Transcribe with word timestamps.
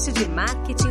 podcast 0.00 0.18
de 0.18 0.28
marketing 0.34 0.89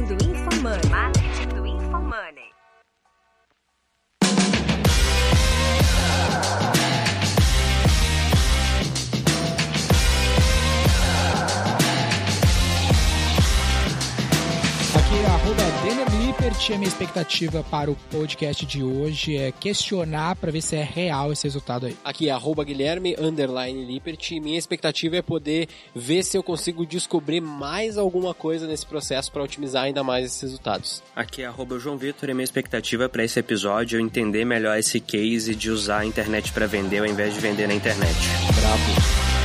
A 16.72 16.78
minha 16.78 16.88
expectativa 16.88 17.64
para 17.64 17.90
o 17.90 17.96
podcast 18.12 18.64
de 18.64 18.84
hoje 18.84 19.36
é 19.36 19.52
questionar 19.52 20.36
para 20.36 20.52
ver 20.52 20.62
se 20.62 20.76
é 20.76 20.84
real 20.84 21.32
esse 21.32 21.46
resultado 21.46 21.88
aí. 21.88 21.98
Aqui 22.04 22.30
é 22.30 22.32
arroba 22.32 22.64
Guilherme, 22.64 23.16
underline 23.20 23.86
Lippert, 23.86 24.32
e 24.32 24.40
minha 24.40 24.58
expectativa 24.58 25.18
é 25.18 25.22
poder 25.24 25.68
ver 25.96 26.22
se 26.24 26.38
eu 26.38 26.44
consigo 26.44 26.86
descobrir 26.86 27.42
mais 27.42 27.98
alguma 27.98 28.36
coisa 28.36 28.68
nesse 28.68 28.86
processo 28.86 29.32
para 29.32 29.42
otimizar 29.42 29.86
ainda 29.86 30.04
mais 30.04 30.28
esses 30.28 30.42
resultados. 30.42 31.02
Aqui 31.16 31.42
é 31.42 31.48
arroba 31.48 31.80
João 31.80 31.98
Vitor 31.98 32.30
e 32.30 32.36
minha 32.36 32.44
expectativa 32.44 33.10
para 33.10 33.24
esse 33.24 33.40
episódio 33.40 33.98
é 33.98 34.02
eu 34.02 34.06
entender 34.06 34.46
melhor 34.46 34.78
esse 34.78 35.00
case 35.00 35.56
de 35.56 35.72
usar 35.72 36.02
a 36.02 36.06
internet 36.06 36.52
para 36.52 36.68
vender 36.68 37.00
ao 37.00 37.08
invés 37.08 37.34
de 37.34 37.40
vender 37.40 37.68
na 37.68 37.74
internet. 37.74 38.16
Bravo. 38.62 39.39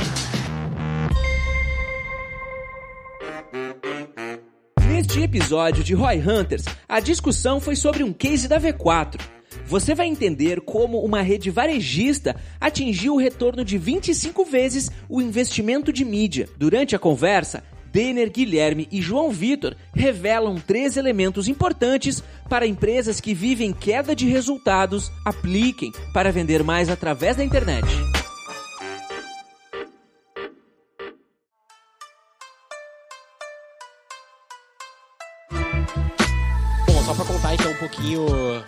Neste 4.95 5.19
episódio 5.19 5.83
de 5.83 5.93
Roy 5.93 6.19
Hunters, 6.19 6.63
a 6.87 7.01
discussão 7.01 7.59
foi 7.59 7.75
sobre 7.75 8.01
um 8.01 8.13
case 8.13 8.47
da 8.47 8.57
V4. 8.57 9.19
Você 9.65 9.93
vai 9.93 10.07
entender 10.07 10.61
como 10.61 11.03
uma 11.03 11.21
rede 11.21 11.49
varejista 11.49 12.33
atingiu 12.61 13.15
o 13.15 13.19
retorno 13.19 13.65
de 13.65 13.77
25 13.77 14.45
vezes 14.45 14.89
o 15.09 15.21
investimento 15.21 15.91
de 15.91 16.05
mídia. 16.05 16.47
Durante 16.57 16.95
a 16.95 16.99
conversa, 16.99 17.61
Denner, 17.91 18.31
Guilherme 18.31 18.87
e 18.89 19.01
João 19.01 19.31
Vitor 19.31 19.75
revelam 19.93 20.55
três 20.55 20.95
elementos 20.95 21.49
importantes 21.49 22.23
para 22.47 22.65
empresas 22.65 23.19
que 23.19 23.33
vivem 23.33 23.73
queda 23.73 24.15
de 24.15 24.29
resultados 24.29 25.11
apliquem 25.25 25.91
para 26.13 26.31
vender 26.31 26.63
mais 26.63 26.87
através 26.87 27.35
da 27.35 27.43
internet. 27.43 27.85
Pouquinho, 37.89 38.25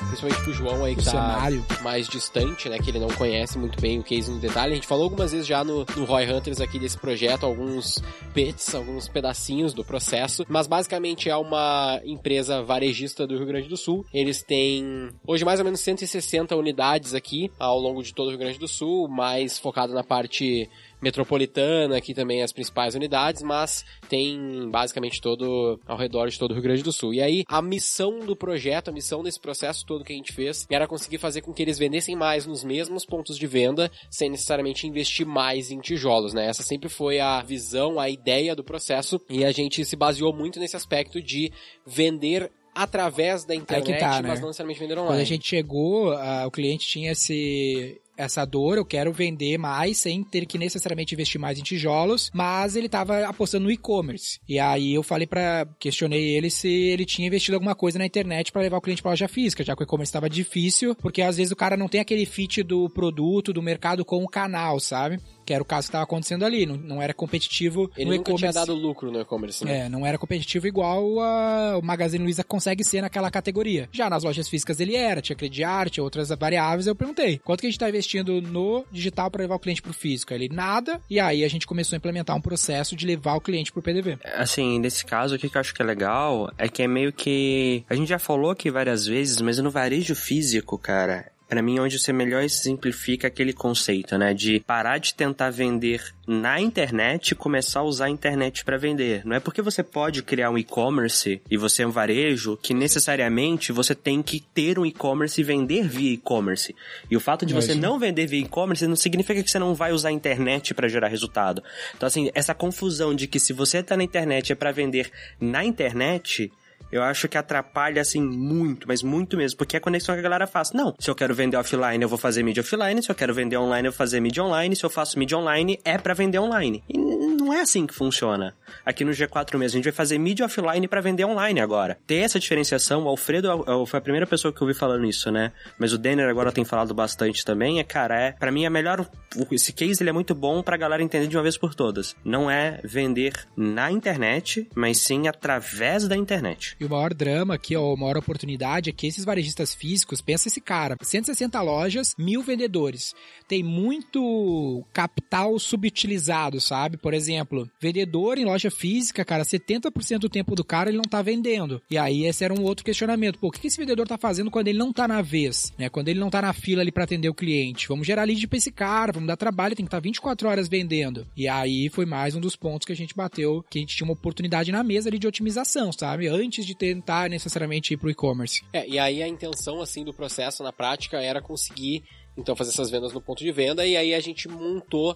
principalmente 0.08 0.44
pro 0.44 0.54
João 0.54 0.86
aí 0.86 0.96
que 0.96 1.02
O 1.02 1.06
tá 1.06 1.12
cenário. 1.12 1.66
mais 1.82 2.08
distante, 2.08 2.70
né, 2.70 2.78
que 2.78 2.90
ele 2.90 3.00
não 3.00 3.08
conhece 3.10 3.58
muito 3.58 3.80
bem 3.82 4.00
o 4.00 4.04
case 4.04 4.30
no 4.32 4.40
detalhe. 4.40 4.74
A 4.74 4.76
gente 4.76 4.88
falou 4.88 5.06
algumas 5.06 5.32
vezes 5.32 5.48
já 5.48 5.64
no, 5.64 5.86
no 5.96 6.06
Roy 6.06 6.32
Hunters 6.32 6.62
aqui 6.62 6.78
desse 6.78 6.98
projeto, 6.98 7.46
alguns 7.46 8.02
bits, 8.34 8.76
alguns 8.76 9.08
pedacinhos 9.08 9.74
do 9.74 9.84
processo, 9.84 10.46
mas 10.48 10.68
basicamente 10.68 11.30
é 11.30 11.36
uma 11.36 12.00
empresa 12.06 12.62
varejista 12.62 13.26
do 13.26 13.36
Rio 13.38 13.48
Grande 13.48 13.68
do 13.68 13.78
Sul. 13.78 14.06
Eles 14.14 14.44
têm 14.44 15.10
hoje 15.26 15.44
mais 15.44 15.60
ou 15.60 15.66
menos 15.66 15.80
160 15.80 16.56
unidades 16.56 17.14
aqui 17.14 17.52
ao 17.60 17.80
longo 17.80 18.04
de 18.04 18.14
todo 18.14 18.28
o 18.28 18.30
Rio 18.30 18.40
Grande 18.40 18.60
do 18.60 18.68
Sul, 18.68 19.08
mais 19.08 19.58
focado 19.58 19.94
na 19.94 20.04
parte 20.04 20.70
metropolitana, 21.02 21.98
aqui 21.98 22.14
também 22.14 22.42
as 22.42 22.52
principais 22.52 22.96
unidades, 22.96 23.42
mas 23.42 23.86
tem 24.10 24.70
basicamente 24.70 25.22
todo 25.22 25.80
ao 25.86 25.98
redor 25.98 26.30
de 26.30 26.38
todo 26.38 26.52
o 26.52 26.54
Rio 26.54 26.64
Grande 26.64 26.84
do 26.84 26.92
Sul. 26.92 27.14
E 27.14 27.22
aí, 27.22 27.44
a 27.48 27.62
missão 27.62 28.20
do 28.20 28.36
projeto, 28.36 28.90
a 28.90 28.94
missão 28.94 29.24
desse 29.24 29.40
processo 29.40 29.86
todo 29.86 30.04
que 30.04 30.14
a 30.14 30.16
gente 30.16 30.34
fez, 30.34 30.66
era 30.70 30.88
conseguir 30.88 31.18
fazer 31.18 31.42
com 31.42 31.54
que 31.54 31.62
eles 31.62 31.78
vendessem 31.78 32.16
mais 32.16 32.46
nos 32.46 32.64
mesmos 32.64 33.06
pontos 33.06 33.38
de 33.38 33.48
venda, 33.48 33.92
sem 34.10 34.30
necessariamente 34.30 34.88
investir 34.88 35.26
mais 35.26 35.72
em 35.72 35.80
tijolos, 35.80 36.34
né? 36.34 36.48
Essa 36.48 36.64
sempre 36.64 36.90
foi 36.90 37.20
a 37.20 37.42
visão, 37.42 38.00
a 38.00 38.10
ideia 38.10 38.56
do 38.56 38.64
processo, 38.64 39.22
e 39.30 39.46
a 39.46 39.52
gente 39.52 39.84
se 39.86 39.96
baseou 39.96 40.34
muito 40.34 40.60
nesse 40.60 40.76
aspecto 40.76 41.22
de 41.22 41.52
vender 41.86 42.52
através 42.78 43.44
da 43.44 43.56
internet, 43.56 44.00
tá, 44.00 44.22
né? 44.22 44.30
mas 44.30 44.40
não 44.40 44.48
necessariamente 44.48 44.80
vender 44.80 44.94
Quando 44.96 45.08
online. 45.08 45.22
a 45.22 45.26
gente 45.26 45.48
chegou, 45.48 46.12
ah, 46.12 46.46
o 46.46 46.52
cliente 46.52 46.86
tinha 46.86 47.12
esse 47.12 48.00
essa 48.18 48.44
dor, 48.44 48.78
eu 48.78 48.86
quero 48.86 49.14
vender 49.14 49.58
mais 49.58 49.98
sem 49.98 50.24
ter 50.24 50.46
que 50.46 50.58
necessariamente 50.58 51.14
investir 51.14 51.40
mais 51.40 51.60
em 51.60 51.64
tijolos, 51.64 52.32
mas 52.34 52.76
ele 52.76 52.90
tava 52.90 53.26
apostando 53.26 53.66
no 53.66 53.72
e-commerce. 53.72 54.40
E 54.48 54.60
aí 54.60 54.94
eu 54.94 55.04
falei 55.04 55.28
para 55.28 55.68
questionei 55.80 56.36
ele 56.36 56.50
se 56.50 56.68
ele 56.68 57.06
tinha 57.06 57.28
investido 57.28 57.56
alguma 57.56 57.76
coisa 57.76 58.00
na 58.00 58.06
internet 58.06 58.52
para 58.52 58.62
levar 58.62 58.78
o 58.78 58.82
cliente 58.82 59.02
para 59.02 59.12
loja 59.12 59.28
física, 59.28 59.64
já 59.64 59.76
que 59.76 59.84
o 59.84 59.86
e-commerce 59.86 60.10
estava 60.10 60.30
difícil, 60.30 60.96
porque 60.96 61.22
às 61.22 61.38
vezes 61.38 61.52
o 61.52 61.56
cara 61.56 61.78
não 61.78 61.88
tem 61.88 62.02
aquele 62.02 62.26
fit 62.26 62.64
do 62.64 62.90
produto, 62.90 63.54
do 63.54 63.62
mercado 63.62 64.04
com 64.04 64.24
o 64.24 64.28
canal, 64.28 64.80
sabe? 64.80 65.20
Que 65.48 65.54
era 65.54 65.64
o 65.64 65.66
caso 65.66 65.84
que 65.88 65.92
estava 65.92 66.04
acontecendo 66.04 66.44
ali, 66.44 66.66
não, 66.66 66.76
não 66.76 67.02
era 67.02 67.14
competitivo 67.14 67.90
Ele 67.96 68.10
no 68.10 68.18
nunca 68.18 68.26
tinha 68.26 68.50
e-commerce. 68.50 68.60
dado 68.60 68.74
lucro 68.74 69.10
no 69.10 69.22
e-commerce, 69.22 69.64
né? 69.64 69.86
É, 69.86 69.90
não 69.90 70.06
era 70.06 70.18
competitivo 70.18 70.68
igual 70.68 71.22
a, 71.22 71.78
o 71.78 71.82
Magazine 71.82 72.22
Luiza 72.22 72.44
consegue 72.44 72.84
ser 72.84 73.02
naquela 73.02 73.32
categoria. 73.32 73.88
Já 73.94 74.10
nas 74.10 74.26
lojas 74.26 74.50
físicas 74.50 74.82
ele 74.82 74.98
era, 74.98 75.22
tinha 75.22 75.38
crediário, 75.38 75.90
tinha 75.90 76.04
outras 76.04 76.28
variáveis. 76.38 76.86
Eu 76.86 76.96
perguntei, 76.96 77.40
quanto 77.40 77.62
que 77.62 77.68
a 77.68 77.70
gente 77.70 77.80
tá 77.80 77.88
investindo 77.88 78.42
no 78.42 78.84
digital 78.92 79.32
para 79.32 79.44
levar 79.44 79.56
o 79.56 79.60
cliente 79.60 79.82
pro 79.82 79.94
físico? 79.94 80.34
Ele, 80.34 80.50
nada. 80.50 81.00
E 81.10 81.18
aí 81.18 81.46
a 81.46 81.48
gente 81.48 81.66
começou 81.66 81.96
a 81.96 81.98
implementar 81.98 82.36
um 82.36 82.42
processo 82.42 82.94
de 82.94 83.06
levar 83.06 83.36
o 83.36 83.42
cliente 83.42 83.72
pro 83.72 83.82
PDV. 83.82 84.18
Assim, 84.36 84.80
nesse 84.80 85.06
caso, 85.06 85.36
o 85.36 85.40
que 85.40 85.48
eu 85.48 85.62
acho 85.62 85.74
que 85.74 85.82
é 85.82 85.86
legal 85.86 86.52
é 86.58 86.68
que 86.68 86.84
é 86.84 86.88
meio 86.90 87.14
que. 87.14 87.86
A 87.90 87.96
gente 87.96 88.10
já 88.10 88.20
falou 88.20 88.52
aqui 88.52 88.70
várias 88.70 89.06
vezes, 89.06 89.40
mas 89.40 89.60
no 89.60 89.72
varejo 89.72 90.14
físico, 90.14 90.78
cara. 90.78 91.32
Pra 91.48 91.62
mim, 91.62 91.80
onde 91.80 91.98
você 91.98 92.12
melhor 92.12 92.44
exemplifica 92.44 93.28
aquele 93.28 93.54
conceito, 93.54 94.18
né? 94.18 94.34
De 94.34 94.60
parar 94.60 94.98
de 94.98 95.14
tentar 95.14 95.50
vender 95.50 96.04
na 96.28 96.60
internet 96.60 97.32
e 97.32 97.36
começar 97.36 97.80
a 97.80 97.84
usar 97.84 98.06
a 98.06 98.10
internet 98.10 98.66
pra 98.66 98.78
vender. 98.78 99.22
Não 99.26 99.36
é 99.36 99.40
porque 99.40 99.62
você 99.62 99.82
pode 99.82 100.22
criar 100.24 100.52
um 100.52 100.58
e-commerce 100.58 101.42
e 101.50 101.56
você 101.56 101.84
é 101.84 101.88
um 101.88 101.92
varejo 101.92 102.58
que 102.62 102.74
necessariamente 102.74 103.72
você 103.72 103.96
tem 103.96 104.22
que 104.22 104.42
ter 104.42 104.78
um 104.78 104.86
e-commerce 104.86 105.40
e 105.40 105.44
vender 105.44 105.88
via 105.88 106.12
e-commerce. 106.12 106.76
E 107.10 107.16
o 107.16 107.20
fato 107.20 107.46
de 107.46 107.54
você 107.54 107.74
não 107.74 107.98
vender 107.98 108.28
via 108.28 108.42
e-commerce 108.42 108.86
não 108.86 108.98
significa 108.98 109.42
que 109.42 109.50
você 109.50 109.60
não 109.60 109.74
vai 109.74 109.94
usar 109.94 110.10
a 110.10 110.12
internet 110.12 110.74
pra 110.74 110.90
gerar 110.90 111.08
resultado. 111.08 111.64
Então, 111.96 112.08
assim, 112.08 112.30
essa 112.34 112.54
confusão 112.54 113.16
de 113.16 113.26
que 113.26 113.40
se 113.40 113.54
você 113.54 113.82
tá 113.82 113.96
na 113.96 114.04
internet 114.04 114.52
é 114.52 114.56
pra 114.56 114.72
vender 114.72 115.10
na 115.40 115.64
internet. 115.64 116.52
Eu 116.92 117.04
acho 117.04 117.28
que 117.28 117.38
atrapalha, 117.38 118.02
assim, 118.02 118.22
muito, 118.22 118.88
mas 118.88 119.04
muito 119.04 119.36
mesmo, 119.38 119.58
porque 119.58 119.76
é 119.76 119.80
a 119.80 119.82
conexão 119.82 120.16
que 120.16 120.20
a 120.20 120.24
galera 120.24 120.48
faz. 120.48 120.72
Não, 120.72 120.96
se 121.00 121.10
eu 121.10 121.16
quero 121.16 121.34
vender 121.36 121.58
offline, 121.58 122.02
eu 122.02 122.10
vou 122.10 122.18
fazer 122.18 122.44
mídia 122.44 122.62
offline, 122.62 123.02
se 123.04 123.10
eu 123.12 123.16
quero 123.16 123.34
vender 123.34 123.58
online, 123.58 123.88
eu 123.88 123.92
vou 123.92 123.98
fazer 123.98 124.20
mídia 124.20 124.44
online, 124.44 124.76
se 124.76 124.84
eu 124.86 124.90
faço 124.90 125.18
mídia 125.20 125.38
online, 125.38 125.80
é 125.84 125.98
pra 125.98 126.14
vender 126.14 126.40
online. 126.40 126.84
E 126.90 126.98
não 126.98 127.54
é 127.54 127.62
assim 127.62 127.86
que 127.88 127.94
funciona. 127.94 128.56
Aqui 128.86 129.04
no 129.06 129.12
G4 129.12 129.58
mesmo, 129.58 129.76
a 129.76 129.78
gente 129.80 129.84
vai 129.86 129.94
fazer 129.94 130.18
mídia 130.18 130.46
offline 130.46 130.88
pra 130.88 131.02
vender 131.02 131.26
online 131.26 131.60
agora. 131.60 131.98
Ter 132.08 132.18
essa 132.18 132.40
diferenciação, 132.40 133.04
o 133.04 133.08
Alfredo 133.10 133.50
é- 133.50 133.54
é- 133.82 133.86
foi 133.86 133.98
a 133.98 134.02
primeira 134.02 134.28
pessoa 134.28 134.54
que 134.54 134.62
eu 134.62 134.68
ouvi 134.68 134.78
falando 134.78 135.06
isso, 135.06 135.32
né? 135.32 135.52
Mas 135.78 135.94
o 135.94 135.98
Denner 135.98 136.30
agora 136.30 136.52
tem 136.52 136.64
falado 136.66 136.94
bastante 136.94 137.44
também, 137.46 137.80
é, 137.80 137.84
cara, 137.84 138.20
é, 138.20 138.32
pra 138.34 138.52
mim 138.52 138.66
é 138.66 138.70
melhor, 138.70 139.06
esse 139.52 139.72
case 139.74 140.02
ele 140.02 140.10
é 140.10 140.14
muito 140.14 140.34
bom 140.36 140.62
pra 140.62 140.78
galera 140.78 141.02
entender 141.04 141.28
de 141.28 141.38
uma 141.38 141.44
vez 141.44 141.58
por 141.58 141.74
todas. 141.76 142.16
Não 142.24 142.50
é 142.50 142.80
vender 142.84 143.34
na 143.56 143.92
internet, 143.92 144.68
mas 144.76 145.00
sim 145.00 145.28
através 145.28 146.08
da 146.08 146.16
internet. 146.16 146.77
E 146.80 146.86
o 146.86 146.90
maior 146.90 147.14
drama 147.14 147.56
aqui, 147.56 147.76
ó, 147.76 147.94
a 147.94 147.98
maior 147.98 148.18
oportunidade 148.18 148.90
é 148.90 148.94
que 148.94 149.08
esses 149.08 149.26
varejistas 149.26 149.74
físicos, 149.74 150.22
pensa 150.22 150.48
esse 150.48 150.62
cara, 150.62 150.96
160 151.02 151.60
lojas, 151.62 152.14
mil 152.18 152.44
vendedores. 152.44 153.16
Tem 153.48 153.64
muito 153.64 154.86
capital 154.94 155.58
subutilizado, 155.58 156.62
sabe? 156.62 156.98
Por 156.98 157.14
exemplo, 157.14 157.68
vendedor 157.80 158.38
em 158.38 158.46
loja 158.46 158.70
física, 158.70 159.26
cara, 159.26 159.44
70% 159.44 160.20
do 160.20 160.30
tempo 160.30 160.56
do 160.56 160.64
cara 160.64 160.90
ele 160.90 160.98
não 160.98 161.04
tá 161.04 161.22
vendendo. 161.22 161.82
E 161.90 161.98
aí 161.98 162.26
esse 162.26 162.44
era 162.44 162.54
um 162.54 162.64
outro 162.64 162.86
questionamento. 162.86 163.40
Pô, 163.40 163.48
o 163.48 163.52
que 163.52 163.66
esse 163.68 163.78
vendedor 163.78 164.08
tá 164.08 164.18
fazendo 164.18 164.52
quando 164.52 164.68
ele 164.68 164.78
não 164.78 164.94
tá 164.94 165.08
na 165.08 165.22
vez, 165.22 165.74
né? 165.78 165.90
Quando 165.90 166.10
ele 166.10 166.20
não 166.20 166.30
tá 166.30 166.42
na 166.42 166.54
fila 166.54 166.82
ali 166.82 166.92
pra 166.92 167.06
atender 167.06 167.30
o 167.30 167.34
cliente? 167.34 167.88
Vamos 167.88 168.06
gerar 168.06 168.24
lead 168.24 168.48
pra 168.48 168.58
esse 168.58 168.72
cara, 168.72 169.12
vamos 169.12 169.28
dar 169.28 169.38
trabalho, 169.38 169.76
tem 169.76 169.86
que 169.86 169.88
estar 169.88 170.00
24 170.00 170.48
horas 170.48 170.68
vendendo. 170.68 171.26
E 171.36 171.48
aí 171.48 171.90
foi 171.90 172.06
mais 172.06 172.36
um 172.36 172.40
dos 172.40 172.56
pontos 172.56 172.86
que 172.86 172.94
a 172.94 172.96
gente 172.96 173.16
bateu, 173.16 173.64
que 173.70 173.80
a 173.80 173.82
gente 173.82 173.96
tinha 173.96 174.06
uma 174.06 174.14
oportunidade 174.14 174.72
na 174.72 174.84
mesa 174.84 175.10
ali 175.10 175.18
de 175.18 175.28
otimização, 175.28 175.92
sabe? 175.92 176.28
Antes 176.28 176.67
de 176.68 176.76
tentar 176.76 177.30
necessariamente 177.30 177.94
ir 177.94 177.98
pro 177.98 178.10
e-commerce. 178.10 178.64
É, 178.74 178.88
e 178.88 179.00
aí 179.00 179.24
a 179.24 179.28
intenção, 179.28 179.82
assim, 179.82 180.04
do 180.04 180.14
processo 180.14 180.62
na 180.62 180.74
prática 180.74 181.22
era 181.22 181.42
conseguir, 181.42 182.04
então, 182.38 182.56
fazer 182.56 182.72
essas 182.72 182.92
vendas 182.92 183.14
no 183.14 183.22
ponto 183.22 183.44
de 183.44 183.52
venda, 183.52 183.86
e 183.86 183.96
aí 183.96 184.14
a 184.14 184.20
gente 184.20 184.48
montou, 184.48 185.16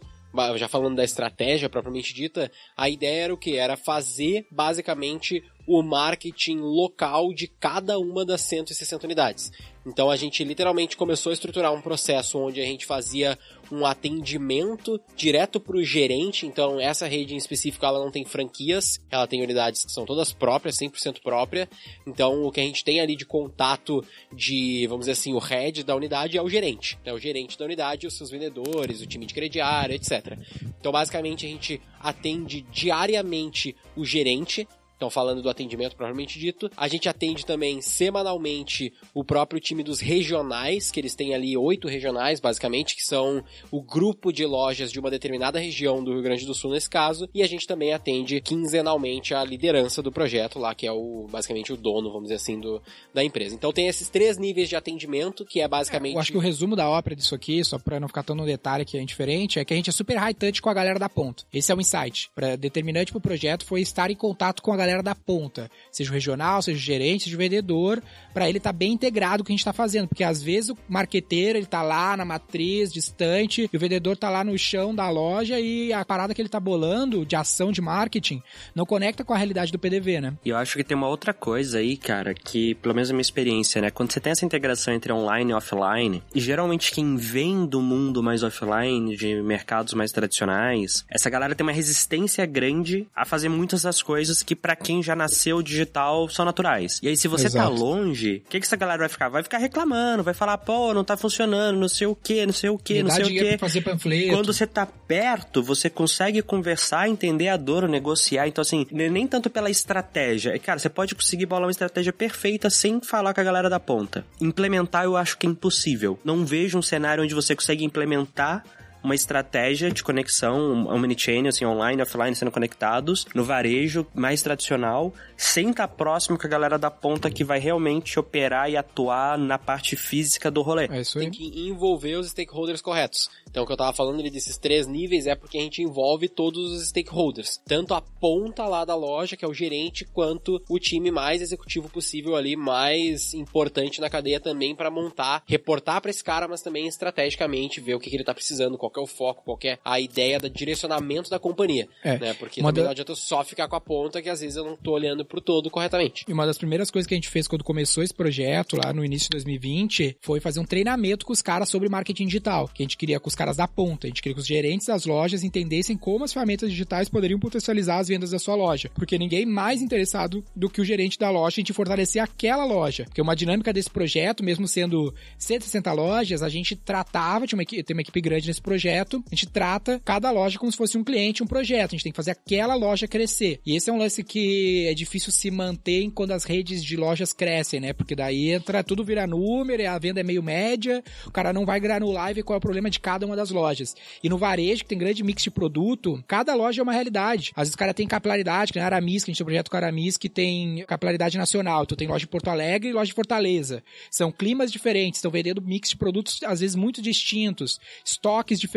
já 0.55 0.67
falando 0.67 0.95
da 0.95 1.03
estratégia 1.03 1.69
propriamente 1.69 2.13
dita, 2.13 2.49
a 2.75 2.89
ideia 2.89 3.25
era 3.25 3.33
o 3.33 3.37
que? 3.37 3.57
Era 3.57 3.75
fazer, 3.75 4.47
basicamente, 4.49 5.43
o 5.71 5.81
marketing 5.81 6.57
local 6.57 7.33
de 7.33 7.47
cada 7.47 7.97
uma 7.97 8.25
das 8.25 8.41
160 8.41 9.05
unidades. 9.05 9.51
Então 9.85 10.11
a 10.11 10.15
gente 10.15 10.43
literalmente 10.43 10.95
começou 10.95 11.31
a 11.31 11.33
estruturar 11.33 11.73
um 11.73 11.81
processo 11.81 12.37
onde 12.37 12.61
a 12.61 12.65
gente 12.65 12.85
fazia 12.85 13.37
um 13.71 13.85
atendimento 13.85 14.99
direto 15.15 15.59
para 15.59 15.77
o 15.77 15.83
gerente. 15.83 16.45
Então 16.45 16.79
essa 16.79 17.07
rede 17.07 17.33
em 17.33 17.37
específico 17.37 17.85
ela 17.85 17.99
não 17.99 18.11
tem 18.11 18.23
franquias, 18.23 18.99
ela 19.09 19.25
tem 19.25 19.41
unidades 19.41 19.85
que 19.85 19.91
são 19.91 20.05
todas 20.05 20.33
próprias, 20.33 20.77
100% 20.77 21.21
própria. 21.23 21.67
Então 22.05 22.43
o 22.43 22.51
que 22.51 22.59
a 22.59 22.63
gente 22.63 22.83
tem 22.83 22.99
ali 22.99 23.15
de 23.15 23.25
contato 23.25 24.03
de, 24.31 24.85
vamos 24.87 25.03
dizer 25.03 25.13
assim, 25.13 25.33
o 25.33 25.39
head 25.39 25.83
da 25.83 25.95
unidade 25.95 26.37
é 26.37 26.41
o 26.41 26.49
gerente. 26.49 26.99
É 27.03 27.13
o 27.13 27.17
gerente 27.17 27.57
da 27.57 27.65
unidade, 27.65 28.05
os 28.05 28.15
seus 28.15 28.29
vendedores, 28.29 29.01
o 29.01 29.07
time 29.07 29.25
de 29.25 29.33
crediário, 29.33 29.95
etc. 29.95 30.37
Então 30.79 30.91
basicamente 30.91 31.45
a 31.45 31.49
gente 31.49 31.81
atende 31.99 32.61
diariamente 32.71 33.75
o 33.95 34.05
gerente 34.05 34.67
Então, 35.01 35.09
falando 35.09 35.41
do 35.41 35.49
atendimento 35.49 35.95
propriamente 35.95 36.37
dito, 36.37 36.69
a 36.77 36.87
gente 36.87 37.09
atende 37.09 37.43
também 37.43 37.81
semanalmente 37.81 38.93
o 39.15 39.23
próprio 39.23 39.59
time 39.59 39.81
dos 39.81 39.99
regionais, 39.99 40.91
que 40.91 40.99
eles 40.99 41.15
têm 41.15 41.33
ali 41.33 41.57
oito 41.57 41.87
regionais, 41.87 42.39
basicamente, 42.39 42.95
que 42.95 43.03
são 43.03 43.43
o 43.71 43.81
grupo 43.81 44.31
de 44.31 44.45
lojas 44.45 44.91
de 44.91 44.99
uma 44.99 45.09
determinada 45.09 45.57
região 45.57 46.03
do 46.03 46.13
Rio 46.13 46.21
Grande 46.21 46.45
do 46.45 46.53
Sul, 46.53 46.69
nesse 46.69 46.87
caso, 46.87 47.27
e 47.33 47.41
a 47.41 47.47
gente 47.47 47.65
também 47.65 47.93
atende 47.93 48.39
quinzenalmente 48.41 49.33
a 49.33 49.43
liderança 49.43 50.03
do 50.03 50.11
projeto 50.11 50.59
lá, 50.59 50.75
que 50.75 50.85
é 50.85 50.91
o 50.91 51.25
basicamente 51.31 51.73
o 51.73 51.77
dono, 51.77 52.11
vamos 52.11 52.25
dizer 52.25 52.35
assim, 52.35 52.59
do, 52.59 52.79
da 53.11 53.23
empresa. 53.23 53.55
Então 53.55 53.73
tem 53.73 53.87
esses 53.87 54.07
três 54.07 54.37
níveis 54.37 54.69
de 54.69 54.75
atendimento, 54.75 55.43
que 55.43 55.61
é 55.61 55.67
basicamente. 55.67 56.13
Eu 56.13 56.19
acho 56.19 56.31
que 56.31 56.37
o 56.37 56.41
resumo 56.41 56.75
da 56.75 56.87
ópera 56.87 57.15
disso 57.15 57.33
aqui, 57.33 57.63
só 57.63 57.79
pra 57.79 57.99
não 57.99 58.07
ficar 58.07 58.21
tão 58.21 58.35
no 58.35 58.45
detalhe 58.45 58.85
que 58.85 58.99
é 58.99 59.01
indiferente, 59.01 59.57
é 59.57 59.65
que 59.65 59.73
a 59.73 59.75
gente 59.75 59.89
é 59.89 59.93
super 59.93 60.17
high 60.17 60.35
touch 60.35 60.61
com 60.61 60.69
a 60.69 60.75
galera 60.75 60.99
da 60.99 61.09
ponta. 61.09 61.43
Esse 61.51 61.71
é 61.71 61.75
o 61.75 61.81
insight. 61.81 62.29
Pra, 62.35 62.55
determinante 62.55 63.11
pro 63.11 63.19
projeto 63.19 63.65
foi 63.65 63.81
estar 63.81 64.11
em 64.11 64.15
contato 64.15 64.61
com 64.61 64.71
a 64.71 64.77
galera 64.77 64.90
da 64.99 65.15
ponta. 65.15 65.71
Seja 65.91 66.09
o 66.09 66.13
regional, 66.13 66.61
seja 66.61 66.77
o 66.77 66.81
gerente, 66.81 67.23
seja 67.23 67.35
o 67.35 67.39
vendedor, 67.39 68.03
para 68.33 68.49
ele 68.49 68.57
estar 68.57 68.73
tá 68.73 68.77
bem 68.77 68.91
integrado 68.91 69.37
com 69.37 69.43
o 69.43 69.45
que 69.45 69.53
a 69.53 69.55
gente 69.55 69.65
tá 69.65 69.71
fazendo. 69.71 70.07
Porque 70.07 70.23
às 70.23 70.43
vezes 70.43 70.71
o 70.71 70.77
marqueteiro, 70.89 71.57
ele 71.57 71.65
tá 71.65 71.81
lá 71.81 72.17
na 72.17 72.25
matriz, 72.25 72.91
distante, 72.91 73.69
e 73.71 73.77
o 73.77 73.79
vendedor 73.79 74.17
tá 74.17 74.29
lá 74.29 74.43
no 74.43 74.57
chão 74.57 74.93
da 74.93 75.09
loja 75.09 75.59
e 75.59 75.93
a 75.93 76.03
parada 76.03 76.33
que 76.33 76.41
ele 76.41 76.49
tá 76.49 76.59
bolando 76.59 77.25
de 77.25 77.35
ação 77.35 77.71
de 77.71 77.81
marketing 77.81 78.41
não 78.75 78.85
conecta 78.85 79.23
com 79.23 79.33
a 79.33 79.37
realidade 79.37 79.71
do 79.71 79.79
PDV, 79.79 80.19
né? 80.19 80.33
E 80.43 80.49
eu 80.49 80.57
acho 80.57 80.75
que 80.75 80.83
tem 80.83 80.97
uma 80.97 81.07
outra 81.07 81.33
coisa 81.33 81.79
aí, 81.79 81.95
cara, 81.95 82.33
que 82.33 82.75
pelo 82.75 82.95
menos 82.95 83.09
a 83.09 83.13
minha 83.13 83.21
experiência, 83.21 83.81
né? 83.81 83.89
Quando 83.89 84.11
você 84.11 84.19
tem 84.19 84.31
essa 84.31 84.45
integração 84.45 84.93
entre 84.93 85.13
online 85.13 85.51
e 85.51 85.53
offline, 85.53 86.23
e 86.33 86.39
geralmente 86.39 86.91
quem 86.91 87.15
vem 87.15 87.65
do 87.65 87.81
mundo 87.81 88.23
mais 88.23 88.43
offline, 88.43 89.15
de 89.15 89.41
mercados 89.41 89.93
mais 89.93 90.11
tradicionais, 90.11 91.05
essa 91.09 91.29
galera 91.29 91.55
tem 91.55 91.65
uma 91.65 91.71
resistência 91.71 92.45
grande 92.45 93.07
a 93.15 93.25
fazer 93.25 93.49
muitas 93.49 93.83
das 93.83 94.01
coisas 94.01 94.41
que 94.41 94.55
para 94.55 94.75
quem 94.81 95.01
já 95.01 95.15
nasceu 95.15 95.61
digital 95.61 96.27
são 96.29 96.45
naturais. 96.45 96.99
E 97.01 97.07
aí 97.07 97.17
se 97.17 97.27
você 97.27 97.43
tá 97.43 97.49
Exato. 97.49 97.75
tá 97.75 97.79
longe, 97.79 98.43
o 98.45 98.49
que 98.49 98.59
que 98.59 98.65
essa 98.65 98.75
galera 98.75 98.99
vai 98.99 99.09
ficar? 99.09 99.29
Vai 99.29 99.43
ficar 99.43 99.57
reclamando, 99.57 100.23
vai 100.23 100.33
falar, 100.33 100.57
pô, 100.57 100.93
não 100.93 101.03
tá 101.03 101.15
funcionando, 101.15 101.79
não 101.79 101.87
sei 101.87 102.07
o 102.07 102.15
que, 102.15 102.45
não 102.45 102.53
sei 102.53 102.69
o 102.69 102.77
que, 102.77 103.03
não 103.03 103.11
sei 103.11 103.23
o 103.23 103.27
que. 103.27 103.57
fazer 103.57 103.81
panfleto. 103.81 104.29
Quando 104.29 104.53
você 104.53 104.67
tá 104.67 104.85
perto, 104.85 105.61
você 105.63 105.89
consegue 105.89 106.41
conversar, 106.41 107.07
entender 107.07 107.49
a 107.49 107.57
dor, 107.57 107.87
negociar. 107.87 108.47
Então, 108.47 108.61
assim, 108.61 108.85
nem 108.91 109.09
nem 109.09 109.27
tanto 109.27 109.49
pela 109.49 109.69
estratégia. 109.69 110.57
Cara, 110.59 110.79
você 110.79 110.89
pode 110.89 111.15
conseguir 111.15 111.45
bolar 111.45 111.65
uma 111.65 111.71
estratégia 111.71 112.11
perfeita 112.11 112.69
sem 112.69 113.01
falar 113.01 113.33
com 113.33 113.41
a 113.41 113.43
galera 113.43 113.69
da 113.69 113.79
ponta. 113.79 114.25
Implementar, 114.39 115.05
eu 115.05 115.15
acho 115.15 115.37
que 115.37 115.45
é 115.45 115.49
impossível. 115.49 116.19
Não 116.23 116.45
vejo 116.45 116.77
um 116.77 116.81
cenário 116.81 117.23
onde 117.23 117.35
você 117.35 117.55
consegue 117.55 117.83
implementar 117.83 118.63
uma 119.03 119.15
estratégia 119.15 119.91
de 119.91 120.03
conexão, 120.03 120.59
um 120.59 120.93
omnichannel, 120.93 121.49
assim, 121.49 121.65
online, 121.65 122.01
offline, 122.01 122.35
sendo 122.35 122.51
conectados, 122.51 123.25
no 123.33 123.43
varejo 123.43 124.05
mais 124.13 124.41
tradicional, 124.41 125.13
sem 125.35 125.71
estar 125.71 125.87
próximo 125.87 126.37
com 126.37 126.45
a 126.45 126.49
galera 126.49 126.77
da 126.77 126.91
ponta 126.91 127.29
que 127.29 127.43
vai 127.43 127.59
realmente 127.59 128.19
operar 128.19 128.69
e 128.69 128.77
atuar 128.77 129.37
na 129.37 129.57
parte 129.57 129.95
física 129.95 130.51
do 130.51 130.61
rolê. 130.61 130.87
É 130.89 131.01
isso 131.01 131.17
aí. 131.17 131.25
tem 131.25 131.31
que 131.31 131.67
envolver 131.67 132.15
os 132.15 132.29
stakeholders 132.29 132.81
corretos. 132.81 133.29
Então, 133.49 133.63
o 133.63 133.67
que 133.67 133.73
eu 133.73 133.77
tava 133.77 133.91
falando 133.91 134.19
ali 134.19 134.29
desses 134.29 134.57
três 134.57 134.87
níveis 134.87 135.27
é 135.27 135.35
porque 135.35 135.57
a 135.57 135.61
gente 135.61 135.81
envolve 135.81 136.29
todos 136.29 136.71
os 136.71 136.87
stakeholders. 136.87 137.59
Tanto 137.65 137.93
a 137.93 138.01
ponta 138.01 138.65
lá 138.65 138.85
da 138.85 138.95
loja, 138.95 139.35
que 139.35 139.43
é 139.43 139.47
o 139.47 139.53
gerente, 139.53 140.05
quanto 140.05 140.61
o 140.69 140.79
time 140.79 141.11
mais 141.11 141.41
executivo 141.41 141.89
possível 141.89 142.35
ali, 142.35 142.55
mais 142.55 143.33
importante 143.33 143.99
na 143.99 144.09
cadeia 144.09 144.39
também 144.39 144.75
para 144.75 144.91
montar, 144.91 145.43
reportar 145.45 146.01
para 146.01 146.11
esse 146.11 146.23
cara, 146.23 146.47
mas 146.47 146.61
também 146.61 146.87
estrategicamente 146.87 147.81
ver 147.81 147.95
o 147.95 147.99
que, 147.99 148.09
que 148.09 148.15
ele 148.15 148.23
tá 148.23 148.33
precisando, 148.33 148.77
qual 148.77 148.90
que 148.91 148.99
é 148.99 149.03
o 149.03 149.07
foco, 149.07 149.43
qual 149.43 149.59
é 149.63 149.77
a 149.83 149.99
ideia 149.99 150.39
do 150.39 150.49
direcionamento 150.49 151.29
da 151.29 151.39
companhia. 151.39 151.87
É. 152.03 152.17
Né? 152.17 152.33
Porque 152.33 152.61
Uma 152.61 152.69
também 152.69 152.83
da- 152.83 152.87
não 152.87 152.91
adianta 152.91 153.15
só 153.15 153.43
ficar 153.43 153.67
com 153.67 153.75
a 153.75 153.81
ponta, 153.81 154.21
que 154.21 154.29
às 154.29 154.41
vezes 154.41 154.55
eu 154.57 154.63
não 154.65 154.75
tô 154.75 154.91
olhando 154.91 155.25
pro 155.25 155.41
todo 155.41 155.69
corretamente. 155.69 156.25
E 156.27 156.33
uma 156.33 156.45
das 156.45 156.57
primeiras 156.57 156.89
coisas 156.91 157.07
que 157.07 157.13
a 157.13 157.17
gente 157.17 157.29
fez 157.29 157.47
quando 157.47 157.63
começou 157.63 158.03
esse 158.03 158.13
projeto, 158.13 158.77
lá 158.83 158.91
no 158.93 159.03
início 159.03 159.25
de 159.29 159.37
2020, 159.37 160.17
foi 160.21 160.39
fazer 160.39 160.59
um 160.59 160.65
treinamento 160.65 161.25
com 161.25 161.33
os 161.33 161.41
caras 161.41 161.69
sobre 161.69 161.89
marketing 161.89 162.25
digital. 162.27 162.67
Que 162.73 162.83
a 162.83 162.85
gente 162.85 162.97
queria 162.97 163.19
com 163.19 163.27
os 163.27 163.35
caras 163.35 163.57
da 163.57 163.67
ponta. 163.67 164.07
A 164.07 164.09
gente 164.09 164.21
queria 164.21 164.35
que 164.35 164.41
os 164.41 164.47
gerentes 164.47 164.87
das 164.87 165.05
lojas 165.05 165.43
entendessem 165.43 165.97
como 165.97 166.23
as 166.25 166.33
ferramentas 166.33 166.69
digitais 166.69 167.09
poderiam 167.09 167.39
potencializar 167.39 167.99
as 167.99 168.07
vendas 168.07 168.31
da 168.31 168.39
sua 168.39 168.55
loja. 168.55 168.89
Porque 168.95 169.17
ninguém 169.17 169.45
mais 169.45 169.81
interessado 169.81 170.43
do 170.55 170.69
que 170.69 170.81
o 170.81 170.85
gerente 170.85 171.17
da 171.17 171.29
loja 171.29 171.61
em 171.61 171.63
te 171.63 171.73
fortalecer 171.73 172.21
aquela 172.21 172.65
loja. 172.65 173.05
Porque 173.05 173.21
uma 173.21 173.35
dinâmica 173.35 173.71
desse 173.73 173.89
projeto, 173.89 174.43
mesmo 174.43 174.67
sendo 174.67 175.13
160 175.37 175.91
lojas, 175.93 176.41
a 176.41 176.49
gente 176.49 176.75
tratava, 176.75 177.45
tinha 177.47 177.57
uma 177.57 177.63
equipe, 177.63 177.83
tem 177.83 177.95
uma 177.95 178.01
equipe 178.01 178.21
grande 178.21 178.47
nesse 178.47 178.61
projeto, 178.61 178.80
a 178.89 179.35
gente 179.35 179.47
trata 179.47 180.01
cada 180.03 180.31
loja 180.31 180.59
como 180.59 180.71
se 180.71 180.77
fosse 180.77 180.97
um 180.97 181.03
cliente, 181.03 181.43
um 181.43 181.47
projeto. 181.47 181.91
A 181.91 181.95
gente 181.95 182.03
tem 182.03 182.11
que 182.11 182.15
fazer 182.15 182.31
aquela 182.31 182.75
loja 182.75 183.07
crescer. 183.07 183.59
E 183.65 183.75
esse 183.75 183.89
é 183.89 183.93
um 183.93 183.97
lance 183.97 184.23
que 184.23 184.87
é 184.87 184.93
difícil 184.93 185.31
se 185.31 185.49
manter 185.51 186.09
quando 186.11 186.31
as 186.31 186.43
redes 186.43 186.83
de 186.83 186.95
lojas 186.95 187.33
crescem, 187.33 187.79
né? 187.79 187.93
Porque 187.93 188.15
daí 188.15 188.49
entra, 188.49 188.83
tudo 188.83 189.03
vira 189.03 189.27
número, 189.27 189.87
a 189.89 189.97
venda 189.97 190.19
é 190.19 190.23
meio 190.23 190.41
média, 190.41 191.03
o 191.25 191.31
cara 191.31 191.53
não 191.53 191.65
vai 191.65 191.79
granular 191.79 192.31
e 192.31 192.33
ver 192.35 192.43
qual 192.43 192.55
é 192.55 192.57
o 192.57 192.61
problema 192.61 192.89
de 192.89 192.99
cada 192.99 193.25
uma 193.25 193.35
das 193.35 193.51
lojas. 193.51 193.95
E 194.23 194.29
no 194.29 194.37
varejo, 194.37 194.83
que 194.83 194.89
tem 194.89 194.97
grande 194.97 195.23
mix 195.23 195.43
de 195.43 195.51
produto, 195.51 196.23
cada 196.27 196.55
loja 196.55 196.81
é 196.81 196.83
uma 196.83 196.93
realidade. 196.93 197.51
Às 197.55 197.63
vezes 197.63 197.75
o 197.75 197.77
cara 197.77 197.93
tem 197.93 198.07
capilaridade, 198.07 198.71
que 198.71 198.79
nem 198.79 198.83
a 198.83 198.87
Aramis, 198.87 199.23
que 199.23 199.31
a 199.31 199.33
gente 199.33 199.37
tem 199.37 199.43
um 199.43 199.47
projeto 199.47 199.69
com 199.69 199.77
Aramis, 199.77 200.17
que 200.17 200.29
tem 200.29 200.83
capilaridade 200.87 201.37
nacional. 201.37 201.83
Então 201.83 201.97
tem 201.97 202.07
loja 202.07 202.25
em 202.25 202.27
Porto 202.27 202.49
Alegre 202.49 202.89
e 202.89 202.93
loja 202.93 203.11
em 203.11 203.15
Fortaleza. 203.15 203.83
São 204.09 204.31
climas 204.31 204.71
diferentes, 204.71 205.19
estão 205.19 205.31
vendendo 205.31 205.61
mix 205.61 205.89
de 205.89 205.97
produtos, 205.97 206.39
às 206.43 206.59
vezes, 206.59 206.75
muito 206.75 207.01
distintos, 207.01 207.79
estoques 208.05 208.59
diferentes. 208.59 208.70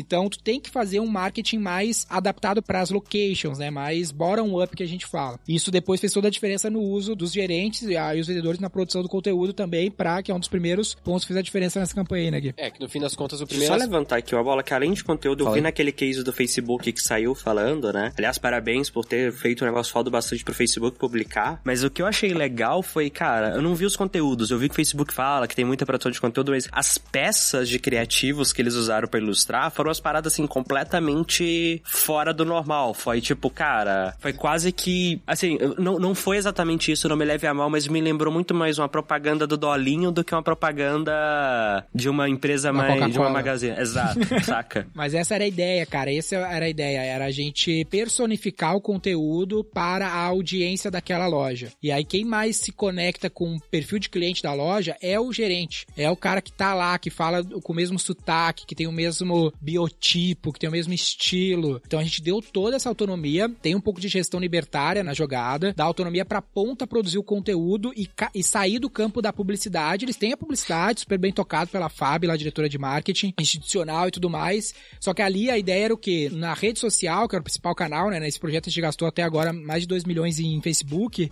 Então 0.00 0.28
tu 0.28 0.38
tem 0.38 0.60
que 0.60 0.70
fazer 0.70 1.00
um 1.00 1.06
marketing 1.06 1.58
mais 1.58 2.06
adaptado 2.08 2.62
para 2.62 2.80
as 2.80 2.90
locations, 2.90 3.58
né? 3.58 3.70
Mais 3.70 4.10
bottom-up 4.10 4.76
que 4.76 4.82
a 4.82 4.86
gente 4.86 5.06
fala. 5.06 5.38
Isso 5.48 5.70
depois 5.70 6.00
fez 6.00 6.12
toda 6.12 6.28
a 6.28 6.30
diferença 6.30 6.70
no 6.70 6.80
uso 6.80 7.14
dos 7.14 7.32
gerentes 7.32 7.82
e 7.82 7.96
aí 7.96 8.20
os 8.20 8.26
vendedores 8.26 8.60
na 8.60 8.70
produção 8.70 9.02
do 9.02 9.08
conteúdo 9.08 9.52
também, 9.52 9.90
pra, 9.90 10.22
que 10.22 10.30
é 10.30 10.34
um 10.34 10.38
dos 10.38 10.48
primeiros 10.48 10.94
pontos 10.94 11.24
que 11.24 11.28
fez 11.28 11.38
a 11.38 11.42
diferença 11.42 11.80
nessa 11.80 11.94
campanha 11.94 12.24
aí, 12.24 12.30
né, 12.30 12.40
Gui? 12.40 12.54
É, 12.56 12.70
que 12.70 12.80
no 12.80 12.88
fim 12.88 13.00
das 13.00 13.14
contas 13.14 13.40
o 13.40 13.44
eu 13.44 13.46
primeiro. 13.46 13.72
Só 13.72 13.78
levantar 13.78 14.16
aqui 14.16 14.34
uma 14.34 14.44
bola 14.44 14.62
que 14.62 14.72
além 14.74 14.92
de 14.92 15.02
conteúdo, 15.04 15.40
eu 15.40 15.44
Fala 15.44 15.54
vi 15.54 15.60
aí. 15.60 15.62
naquele 15.62 15.92
case 15.92 16.22
do 16.22 16.32
Facebook 16.32 16.92
que 16.92 17.00
saiu 17.02 17.34
falando, 17.34 17.92
né? 17.92 18.12
Aliás, 18.16 18.38
parabéns 18.38 18.90
por 18.90 19.04
ter 19.04 19.32
feito 19.32 19.64
um 19.64 19.66
negócio 19.66 19.92
foda 19.92 20.10
bastante 20.10 20.44
pro 20.44 20.54
Facebook 20.54 20.98
publicar. 20.98 21.60
Mas 21.64 21.82
o 21.82 21.90
que 21.90 22.02
eu 22.02 22.06
achei 22.06 22.32
legal 22.32 22.82
foi, 22.82 23.10
cara, 23.10 23.54
eu 23.54 23.62
não 23.62 23.74
vi 23.74 23.84
os 23.84 23.96
conteúdos. 23.96 24.50
Eu 24.50 24.58
vi 24.58 24.68
que 24.68 24.72
o 24.72 24.76
Facebook 24.76 25.12
fala 25.12 25.46
que 25.48 25.56
tem 25.56 25.64
muita 25.64 25.86
produção 25.86 26.10
de 26.10 26.20
conteúdo, 26.20 26.52
mas 26.52 26.68
as 26.72 26.98
peças 26.98 27.68
de 27.68 27.78
criativos 27.78 28.52
que 28.52 28.60
eles 28.62 28.74
usaram 28.74 29.08
pra 29.08 29.18
ilustrar 29.20 29.39
foram 29.70 29.90
as 29.90 30.00
paradas, 30.00 30.32
assim, 30.32 30.46
completamente 30.46 31.82
fora 31.84 32.32
do 32.32 32.44
normal. 32.44 32.94
Foi 32.94 33.20
tipo, 33.20 33.50
cara, 33.50 34.14
foi 34.18 34.32
quase 34.32 34.72
que. 34.72 35.20
Assim, 35.26 35.58
não, 35.78 35.98
não 35.98 36.14
foi 36.14 36.36
exatamente 36.36 36.90
isso, 36.92 37.08
não 37.08 37.16
me 37.16 37.24
leve 37.24 37.46
a 37.46 37.54
mal, 37.54 37.70
mas 37.70 37.86
me 37.88 38.00
lembrou 38.00 38.32
muito 38.32 38.54
mais 38.54 38.78
uma 38.78 38.88
propaganda 38.88 39.46
do 39.46 39.56
Dolinho 39.56 40.10
do 40.10 40.22
que 40.24 40.34
uma 40.34 40.42
propaganda 40.42 41.84
de 41.94 42.08
uma 42.08 42.28
empresa 42.28 42.68
Da 42.68 42.72
mais. 42.72 43.12
de 43.12 43.18
uma 43.18 43.30
magazine. 43.30 43.78
Exato, 43.78 44.20
saca? 44.44 44.86
Mas 44.94 45.14
essa 45.14 45.34
era 45.34 45.44
a 45.44 45.48
ideia, 45.48 45.84
cara. 45.86 46.12
Essa 46.12 46.36
era 46.36 46.66
a 46.66 46.68
ideia. 46.68 47.00
Era 47.00 47.26
a 47.26 47.30
gente 47.30 47.84
personificar 47.86 48.74
o 48.76 48.80
conteúdo 48.80 49.64
para 49.64 50.06
a 50.08 50.24
audiência 50.24 50.90
daquela 50.90 51.26
loja. 51.26 51.72
E 51.82 51.90
aí, 51.90 52.04
quem 52.04 52.24
mais 52.24 52.56
se 52.56 52.72
conecta 52.72 53.28
com 53.30 53.56
o 53.56 53.60
perfil 53.60 53.98
de 53.98 54.08
cliente 54.08 54.42
da 54.42 54.52
loja 54.52 54.96
é 55.00 55.18
o 55.18 55.32
gerente. 55.32 55.86
É 55.96 56.10
o 56.10 56.16
cara 56.16 56.40
que 56.40 56.52
tá 56.52 56.74
lá, 56.74 56.98
que 56.98 57.10
fala 57.10 57.42
com 57.44 57.72
o 57.72 57.76
mesmo 57.76 57.98
sotaque, 57.98 58.66
que 58.66 58.74
tem 58.74 58.86
o 58.86 58.92
mesmo 58.92 59.29
biotipo, 59.60 60.52
que 60.52 60.58
tem 60.58 60.68
o 60.68 60.72
mesmo 60.72 60.92
estilo. 60.92 61.80
Então 61.86 61.98
a 61.98 62.02
gente 62.02 62.22
deu 62.22 62.40
toda 62.40 62.76
essa 62.76 62.88
autonomia. 62.88 63.48
Tem 63.62 63.74
um 63.74 63.80
pouco 63.80 64.00
de 64.00 64.08
gestão 64.08 64.40
libertária 64.40 65.02
na 65.02 65.14
jogada. 65.14 65.72
Dá 65.76 65.84
autonomia 65.84 66.24
pra 66.24 66.42
ponta 66.42 66.86
produzir 66.86 67.18
o 67.18 67.22
conteúdo 67.22 67.92
e, 67.96 68.08
e 68.34 68.42
sair 68.42 68.78
do 68.78 68.90
campo 68.90 69.22
da 69.22 69.32
publicidade. 69.32 70.04
Eles 70.04 70.16
têm 70.16 70.32
a 70.32 70.36
publicidade 70.36 71.00
super 71.00 71.18
bem 71.18 71.32
tocado 71.32 71.70
pela 71.70 71.88
Fábio, 71.88 72.28
lá 72.28 72.36
diretora 72.36 72.68
de 72.68 72.78
marketing 72.78 73.34
institucional 73.38 74.08
e 74.08 74.10
tudo 74.10 74.30
mais. 74.30 74.74
Só 74.98 75.12
que 75.14 75.22
ali 75.22 75.50
a 75.50 75.58
ideia 75.58 75.84
era 75.86 75.94
o 75.94 75.98
quê? 75.98 76.30
Na 76.32 76.54
rede 76.54 76.78
social, 76.78 77.28
que 77.28 77.34
era 77.34 77.40
o 77.40 77.44
principal 77.44 77.74
canal, 77.74 78.10
né? 78.10 78.18
Nesse 78.18 78.38
projeto 78.40 78.68
a 78.68 78.70
gente 78.70 78.80
gastou 78.80 79.06
até 79.06 79.22
agora 79.22 79.52
mais 79.52 79.82
de 79.82 79.88
2 79.88 80.04
milhões 80.04 80.38
em 80.38 80.60
Facebook. 80.60 81.30